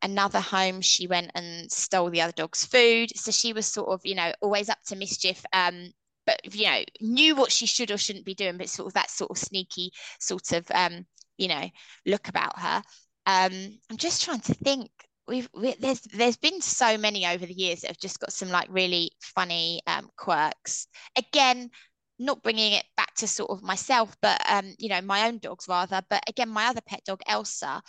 [0.00, 3.14] Another home, she went and stole the other dog's food.
[3.14, 5.44] So she was sort of, you know, always up to mischief.
[5.52, 5.92] Um,
[6.24, 9.10] but you know, knew what she should or shouldn't be doing, but sort of that
[9.10, 11.04] sort of sneaky sort of um,
[11.36, 11.68] you know,
[12.06, 12.82] look about her.
[13.26, 14.90] Um, I'm just trying to think.
[15.28, 18.50] We've we, there's there's been so many over the years that have just got some
[18.50, 20.88] like really funny um, quirks.
[21.16, 21.70] Again,
[22.18, 25.66] not bringing it back to sort of myself, but um, you know, my own dogs
[25.68, 26.02] rather.
[26.10, 27.82] But again, my other pet dog, Elsa,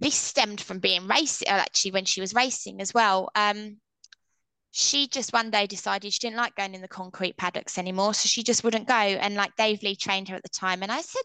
[0.00, 3.30] this stemmed from being racing, uh, actually, when she was racing as well.
[3.34, 3.78] Um,
[4.70, 8.26] she just one day decided she didn't like going in the concrete paddocks anymore, so
[8.26, 8.94] she just wouldn't go.
[8.94, 11.22] And like Dave Lee trained her at the time, and I said,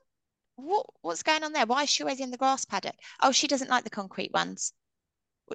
[0.59, 1.65] "What what's going on there?
[1.65, 2.95] Why is she always in the grass paddock?
[3.21, 4.73] Oh, she doesn't like the concrete ones."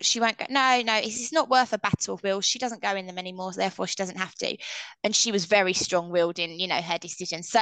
[0.03, 0.47] she won't go.
[0.51, 2.41] No, no, it's, not worth a battle, Will.
[2.41, 4.57] She doesn't go in them anymore, therefore she doesn't have to.
[5.03, 7.49] And she was very strong-willed in, you know, her decisions.
[7.49, 7.61] So,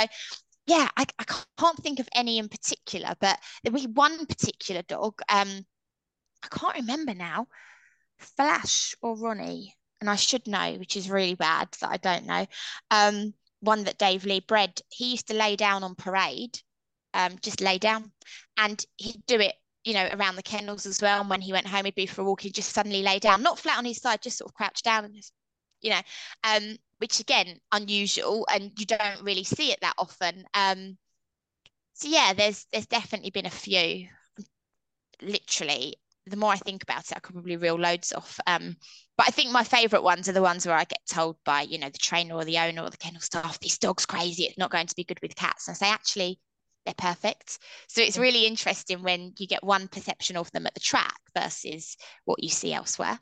[0.67, 1.25] yeah, I, I
[1.59, 5.21] can't think of any in particular, but there was one particular dog.
[5.29, 5.67] Um,
[6.43, 7.47] I can't remember now.
[8.19, 12.47] Flash or Ronnie, and I should know, which is really bad that I don't know.
[12.91, 14.81] Um, one that Dave Lee bred.
[14.89, 16.61] He used to lay down on parade,
[17.15, 18.13] um, just lay down,
[18.57, 19.55] and he'd do it
[19.85, 21.21] you know, around the kennels as well.
[21.21, 23.43] And when he went home, he'd be for a walk, he'd just suddenly lay down,
[23.43, 25.33] not flat on his side, just sort of crouch down and just,
[25.81, 26.01] you know,
[26.45, 30.45] um, which again, unusual and you don't really see it that often.
[30.55, 30.97] Um,
[31.95, 34.07] so yeah, there's there's definitely been a few.
[35.21, 35.97] Literally,
[36.27, 38.39] the more I think about it, I could probably reel loads off.
[38.47, 38.77] Um,
[39.17, 41.79] but I think my favourite ones are the ones where I get told by, you
[41.79, 44.71] know, the trainer or the owner or the kennel staff, this dog's crazy, it's not
[44.71, 45.69] going to be good with cats.
[45.69, 46.41] And I say, actually,
[46.85, 47.59] they're perfect.
[47.89, 51.97] So it's really interesting when you get one perception of them at the track versus
[52.25, 53.19] what you see elsewhere.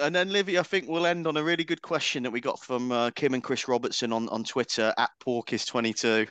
[0.00, 2.60] And then, Livi, I think we'll end on a really good question that we got
[2.60, 6.28] from uh, Kim and Chris Robertson on, on Twitter at Porkis22.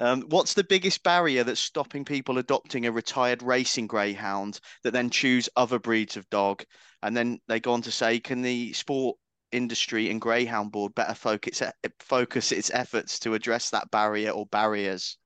[0.00, 5.10] Um, what's the biggest barrier that's stopping people adopting a retired racing greyhound that then
[5.10, 6.64] choose other breeds of dog?
[7.02, 9.16] And then they go on to say, can the sport
[9.54, 11.62] industry and Greyhound Board better focus
[12.00, 15.16] focus its efforts to address that barrier or barriers?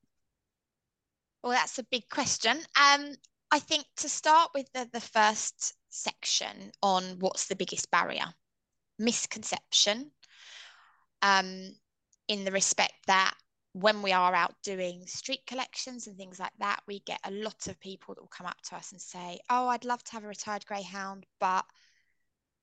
[1.43, 2.57] Well, that's a big question.
[2.75, 3.15] Um,
[3.51, 8.33] I think to start with the, the first section on what's the biggest barrier,
[8.99, 10.11] misconception,
[11.21, 11.75] um,
[12.27, 13.33] in the respect that
[13.73, 17.67] when we are out doing street collections and things like that, we get a lot
[17.67, 20.23] of people that will come up to us and say, Oh, I'd love to have
[20.23, 21.65] a retired greyhound, but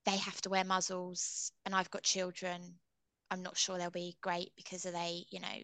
[0.07, 2.61] they have to wear muzzles and I've got children.
[3.29, 5.57] I'm not sure they'll be great because are they, you know,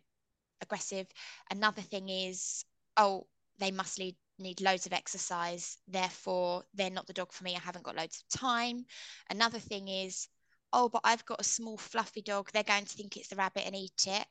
[0.61, 1.07] aggressive.
[1.49, 2.65] Another thing is,
[2.97, 3.25] oh,
[3.59, 5.77] they must need, need loads of exercise.
[5.87, 7.55] Therefore, they're not the dog for me.
[7.55, 8.83] I haven't got loads of time.
[9.29, 10.27] Another thing is,
[10.73, 12.49] oh, but I've got a small fluffy dog.
[12.51, 14.25] They're going to think it's the rabbit and eat it.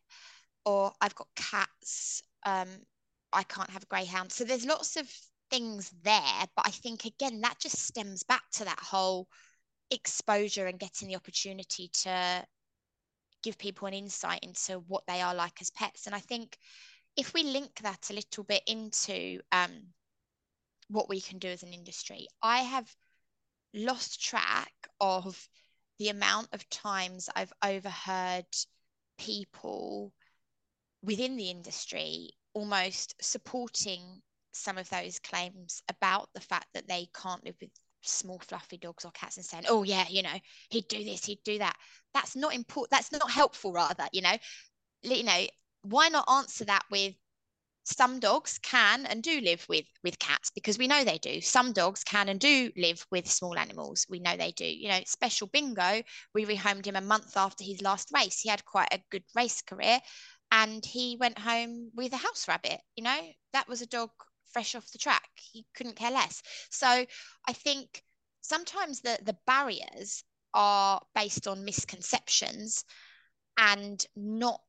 [0.67, 2.23] Or I've got cats.
[2.45, 2.69] Um,
[3.33, 4.31] I can't have a greyhound.
[4.31, 5.09] So there's lots of
[5.51, 6.45] things there.
[6.55, 9.27] But I think, again, that just stems back to that whole
[9.93, 12.45] exposure and getting the opportunity to
[13.43, 16.07] give people an insight into what they are like as pets.
[16.07, 16.57] And I think
[17.17, 19.71] if we link that a little bit into um,
[20.89, 22.95] what we can do as an industry, I have
[23.75, 25.49] lost track of
[25.99, 28.47] the amount of times I've overheard
[29.19, 30.13] people
[31.03, 34.23] within the industry almost supporting
[34.53, 37.71] some of those claims about the fact that they can't live with
[38.03, 40.39] small fluffy dogs or cats and saying, oh yeah, you know,
[40.71, 41.77] he'd do this, he'd do that.
[42.15, 42.91] That's not important.
[42.91, 43.73] That's not helpful.
[43.73, 44.37] Rather, you know,
[45.03, 45.47] you know,
[45.83, 47.15] why not answer that with
[47.85, 51.73] some dogs can and do live with with cats because we know they do some
[51.73, 55.49] dogs can and do live with small animals we know they do you know special
[55.49, 56.01] bingo
[56.33, 59.63] we rehomed him a month after his last race he had quite a good race
[59.63, 59.99] career
[60.53, 63.21] and he went home with a house rabbit you know
[63.53, 64.11] that was a dog
[64.53, 65.29] fresh off the track.
[65.53, 66.43] He couldn't care less.
[66.71, 68.03] So I think
[68.41, 70.25] sometimes the the barriers
[70.55, 72.85] are based on misconceptions
[73.57, 74.61] and not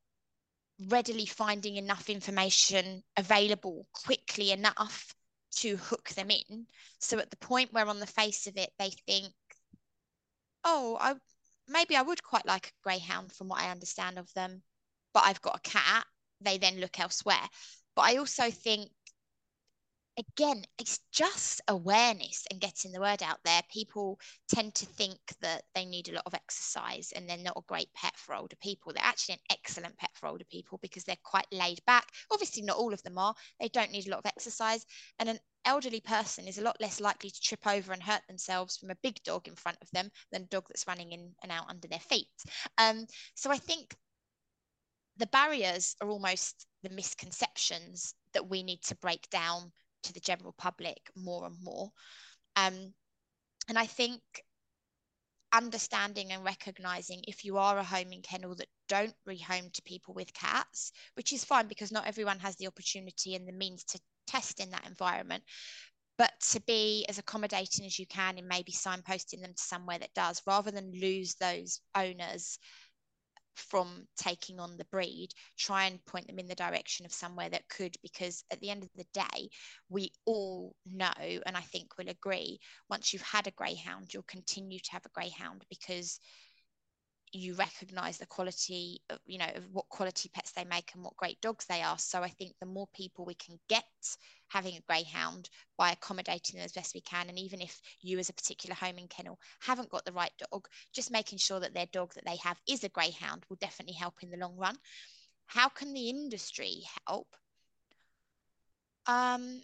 [0.88, 5.14] readily finding enough information available quickly enough
[5.56, 6.66] to hook them in.
[6.98, 9.32] So at the point where on the face of it they think,
[10.64, 11.14] oh, I
[11.68, 14.62] maybe I would quite like a greyhound from what I understand of them,
[15.12, 16.04] but I've got a cat,
[16.40, 17.48] they then look elsewhere.
[17.94, 18.90] But I also think
[20.18, 23.62] again, it's just awareness and getting the word out there.
[23.72, 27.62] People tend to think that they need a lot of exercise and they're not a
[27.66, 28.92] great pet for older people.
[28.92, 32.06] They're actually an excellent pet for older people because they're quite laid back.
[32.32, 33.34] Obviously, not all of them are.
[33.60, 34.84] They don't need a lot of exercise.
[35.18, 38.76] And an elderly person is a lot less likely to trip over and hurt themselves
[38.76, 41.50] from a big dog in front of them than a dog that's running in and
[41.50, 42.28] out under their feet.
[42.78, 43.96] Um, so I think
[45.16, 49.72] the barriers are almost the misconceptions that we need to break down
[50.04, 51.90] to the general public more and more.
[52.56, 52.94] Um,
[53.68, 54.20] and I think
[55.52, 60.12] understanding and recognizing if you are a home homing kennel that don't rehome to people
[60.12, 64.00] with cats, which is fine because not everyone has the opportunity and the means to
[64.26, 65.44] test in that environment.
[66.18, 70.14] But to be as accommodating as you can and maybe signposting them to somewhere that
[70.14, 72.58] does, rather than lose those owners
[73.54, 77.68] from taking on the breed, try and point them in the direction of somewhere that
[77.68, 79.48] could, because at the end of the day,
[79.88, 84.78] we all know, and I think will agree, once you've had a greyhound, you'll continue
[84.78, 86.18] to have a greyhound because
[87.34, 91.16] you recognize the quality of, you know, of what quality pets they make and what
[91.16, 91.98] great dogs they are.
[91.98, 93.84] So I think the more people we can get
[94.48, 98.28] having a greyhound by accommodating them as best we can, and even if you as
[98.28, 102.14] a particular homing kennel haven't got the right dog, just making sure that their dog
[102.14, 104.76] that they have is a greyhound will definitely help in the long run.
[105.46, 107.28] How can the industry help?
[109.06, 109.60] Um,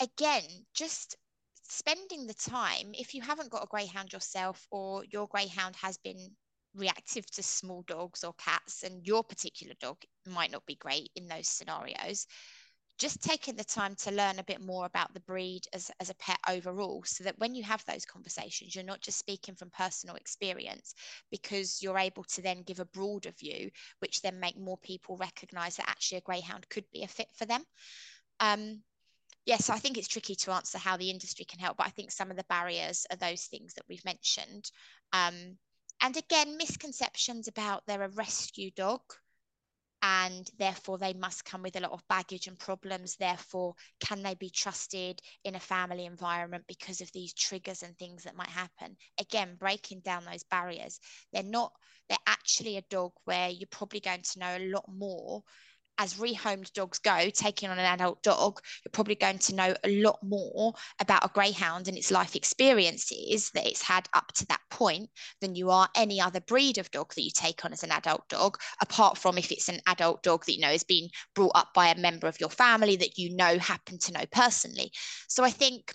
[0.00, 1.16] again, just
[1.72, 6.30] spending the time, if you haven't got a greyhound yourself or your greyhound has been
[6.74, 9.96] reactive to small dogs or cats and your particular dog
[10.26, 12.26] might not be great in those scenarios,
[12.98, 16.14] just taking the time to learn a bit more about the breed as, as a
[16.14, 20.16] pet overall so that when you have those conversations you're not just speaking from personal
[20.16, 20.94] experience
[21.30, 25.76] because you're able to then give a broader view which then make more people recognize
[25.76, 27.62] that actually a greyhound could be a fit for them.
[28.40, 28.82] Um,
[29.46, 32.10] yes, I think it's tricky to answer how the industry can help, but I think
[32.10, 34.70] some of the barriers are those things that we've mentioned.
[35.12, 35.56] Um,
[36.02, 39.00] and again, misconceptions about they're a rescue dog
[40.02, 43.16] and therefore they must come with a lot of baggage and problems.
[43.16, 48.24] Therefore, can they be trusted in a family environment because of these triggers and things
[48.24, 48.96] that might happen?
[49.18, 51.00] Again, breaking down those barriers.
[51.32, 51.72] They're not,
[52.08, 55.42] they're actually a dog where you're probably going to know a lot more
[55.98, 60.02] as rehomed dogs go, taking on an adult dog, you're probably going to know a
[60.02, 64.60] lot more about a greyhound and its life experiences that it's had up to that
[64.70, 65.08] point
[65.40, 68.28] than you are any other breed of dog that you take on as an adult
[68.28, 71.68] dog, apart from if it's an adult dog that you know has been brought up
[71.74, 74.90] by a member of your family that you know happen to know personally.
[75.28, 75.94] So I think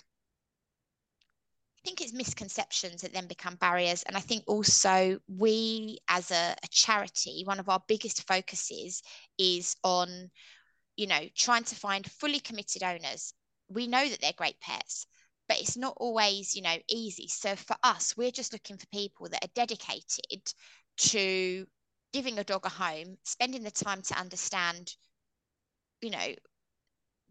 [1.82, 4.04] I think it's misconceptions that then become barriers.
[4.04, 9.02] And I think also we, as a, a, charity, one of our biggest focuses
[9.36, 10.30] is on,
[10.96, 13.34] you know, trying to find fully committed owners.
[13.68, 15.08] We know that they're great pets,
[15.48, 17.26] but it's not always, you know, easy.
[17.26, 20.52] So for us, we're just looking for people that are dedicated
[20.98, 21.66] to
[22.12, 24.94] giving a dog a home, spending the time to understand,
[26.00, 26.34] you know,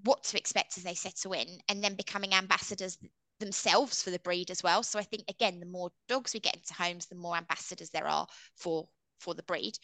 [0.04, 2.98] what to expect as they settle in, and then becoming ambassadors
[3.42, 4.84] themselves for the breed as well.
[4.84, 8.08] So I think again, the more dogs we get into homes, the more ambassadors there
[8.08, 8.88] are for
[9.20, 9.78] for the breed.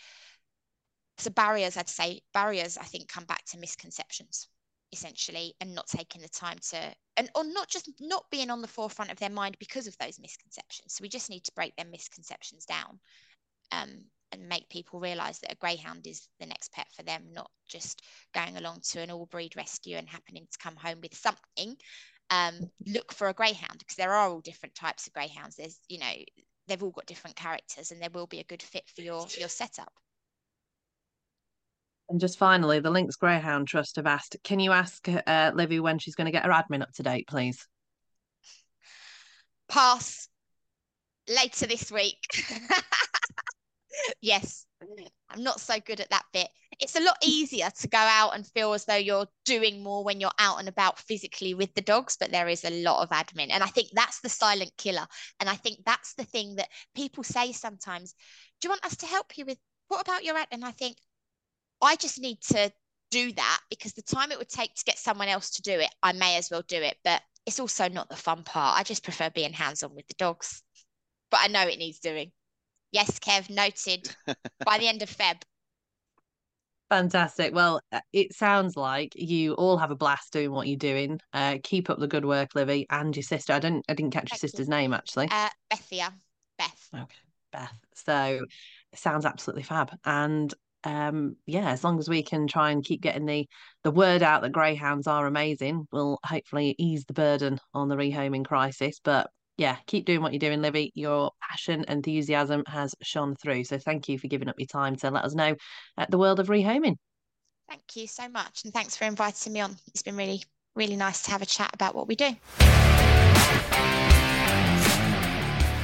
[1.18, 4.48] So barriers, I'd say barriers, I think, come back to misconceptions
[4.94, 6.78] essentially and not taking the time to
[7.18, 10.20] and or not just not being on the forefront of their mind because of those
[10.20, 12.98] misconceptions so we just need to break their misconceptions down
[13.74, 17.52] um, and make people realize that a greyhound is the next pet for them not
[17.68, 18.02] just
[18.34, 21.76] going along to an all breed rescue and happening to come home with something
[22.30, 25.56] um, look for a greyhound because there are all different types of greyhounds.
[25.56, 26.14] There's, you know,
[26.68, 29.50] they've all got different characters, and there will be a good fit for your your
[29.50, 29.94] setup.
[32.10, 36.00] And just finally, the Lincs Greyhound Trust have asked, can you ask uh, Livi when
[36.00, 37.68] she's going to get her admin up to date, please?
[39.68, 40.30] Pass.
[41.28, 42.26] Later this week.
[44.22, 44.66] yes,
[45.30, 46.48] I'm not so good at that bit.
[46.80, 50.20] It's a lot easier to go out and feel as though you're doing more when
[50.20, 53.50] you're out and about physically with the dogs, but there is a lot of admin.
[53.52, 55.08] And I think that's the silent killer.
[55.40, 58.14] And I think that's the thing that people say sometimes
[58.62, 60.48] Do you want us to help you with what about your ad?
[60.52, 60.98] And I think
[61.82, 62.72] I just need to
[63.10, 65.94] do that because the time it would take to get someone else to do it,
[66.04, 66.98] I may as well do it.
[67.04, 68.78] But it's also not the fun part.
[68.78, 70.62] I just prefer being hands on with the dogs.
[71.32, 72.32] But I know it needs doing.
[72.92, 74.16] Yes, Kev, noted.
[74.66, 75.42] By the end of Feb.
[76.90, 77.54] Fantastic.
[77.54, 81.20] Well, uh, it sounds like you all have a blast doing what you're doing.
[81.34, 83.52] Uh, keep up the good work, Livi, and your sister.
[83.52, 84.50] I didn't, I didn't catch your Thank you.
[84.50, 85.28] sister's name actually.
[85.30, 86.14] Uh, Bethia.
[86.58, 86.90] Beth.
[86.94, 87.18] Okay,
[87.52, 87.78] Beth.
[87.94, 88.46] So
[88.94, 89.92] it sounds absolutely fab.
[90.06, 90.54] And
[90.84, 93.48] um, yeah, as long as we can try and keep getting the
[93.84, 98.46] the word out that greyhounds are amazing, we'll hopefully ease the burden on the rehoming
[98.46, 99.00] crisis.
[99.04, 100.92] But yeah, keep doing what you're doing, Livi.
[100.94, 103.64] Your passion, enthusiasm has shone through.
[103.64, 105.56] So thank you for giving up your time to let us know
[105.98, 106.96] at the world of rehoming.
[107.68, 108.62] Thank you so much.
[108.64, 109.76] And thanks for inviting me on.
[109.88, 110.44] It's been really,
[110.76, 112.36] really nice to have a chat about what we do.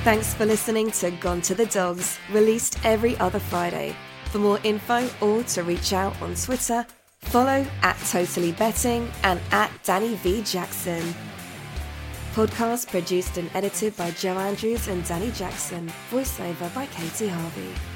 [0.03, 3.95] Thanks for listening to Gone to the Dogs, released every other Friday.
[4.25, 6.85] For more info or to reach out on Twitter,
[7.21, 11.15] follow at Totally Betting and at Dani V Jackson.
[12.33, 15.87] Podcast produced and edited by Joe Andrews and Dani Jackson.
[16.09, 17.92] Voiceover by Katie Harvey.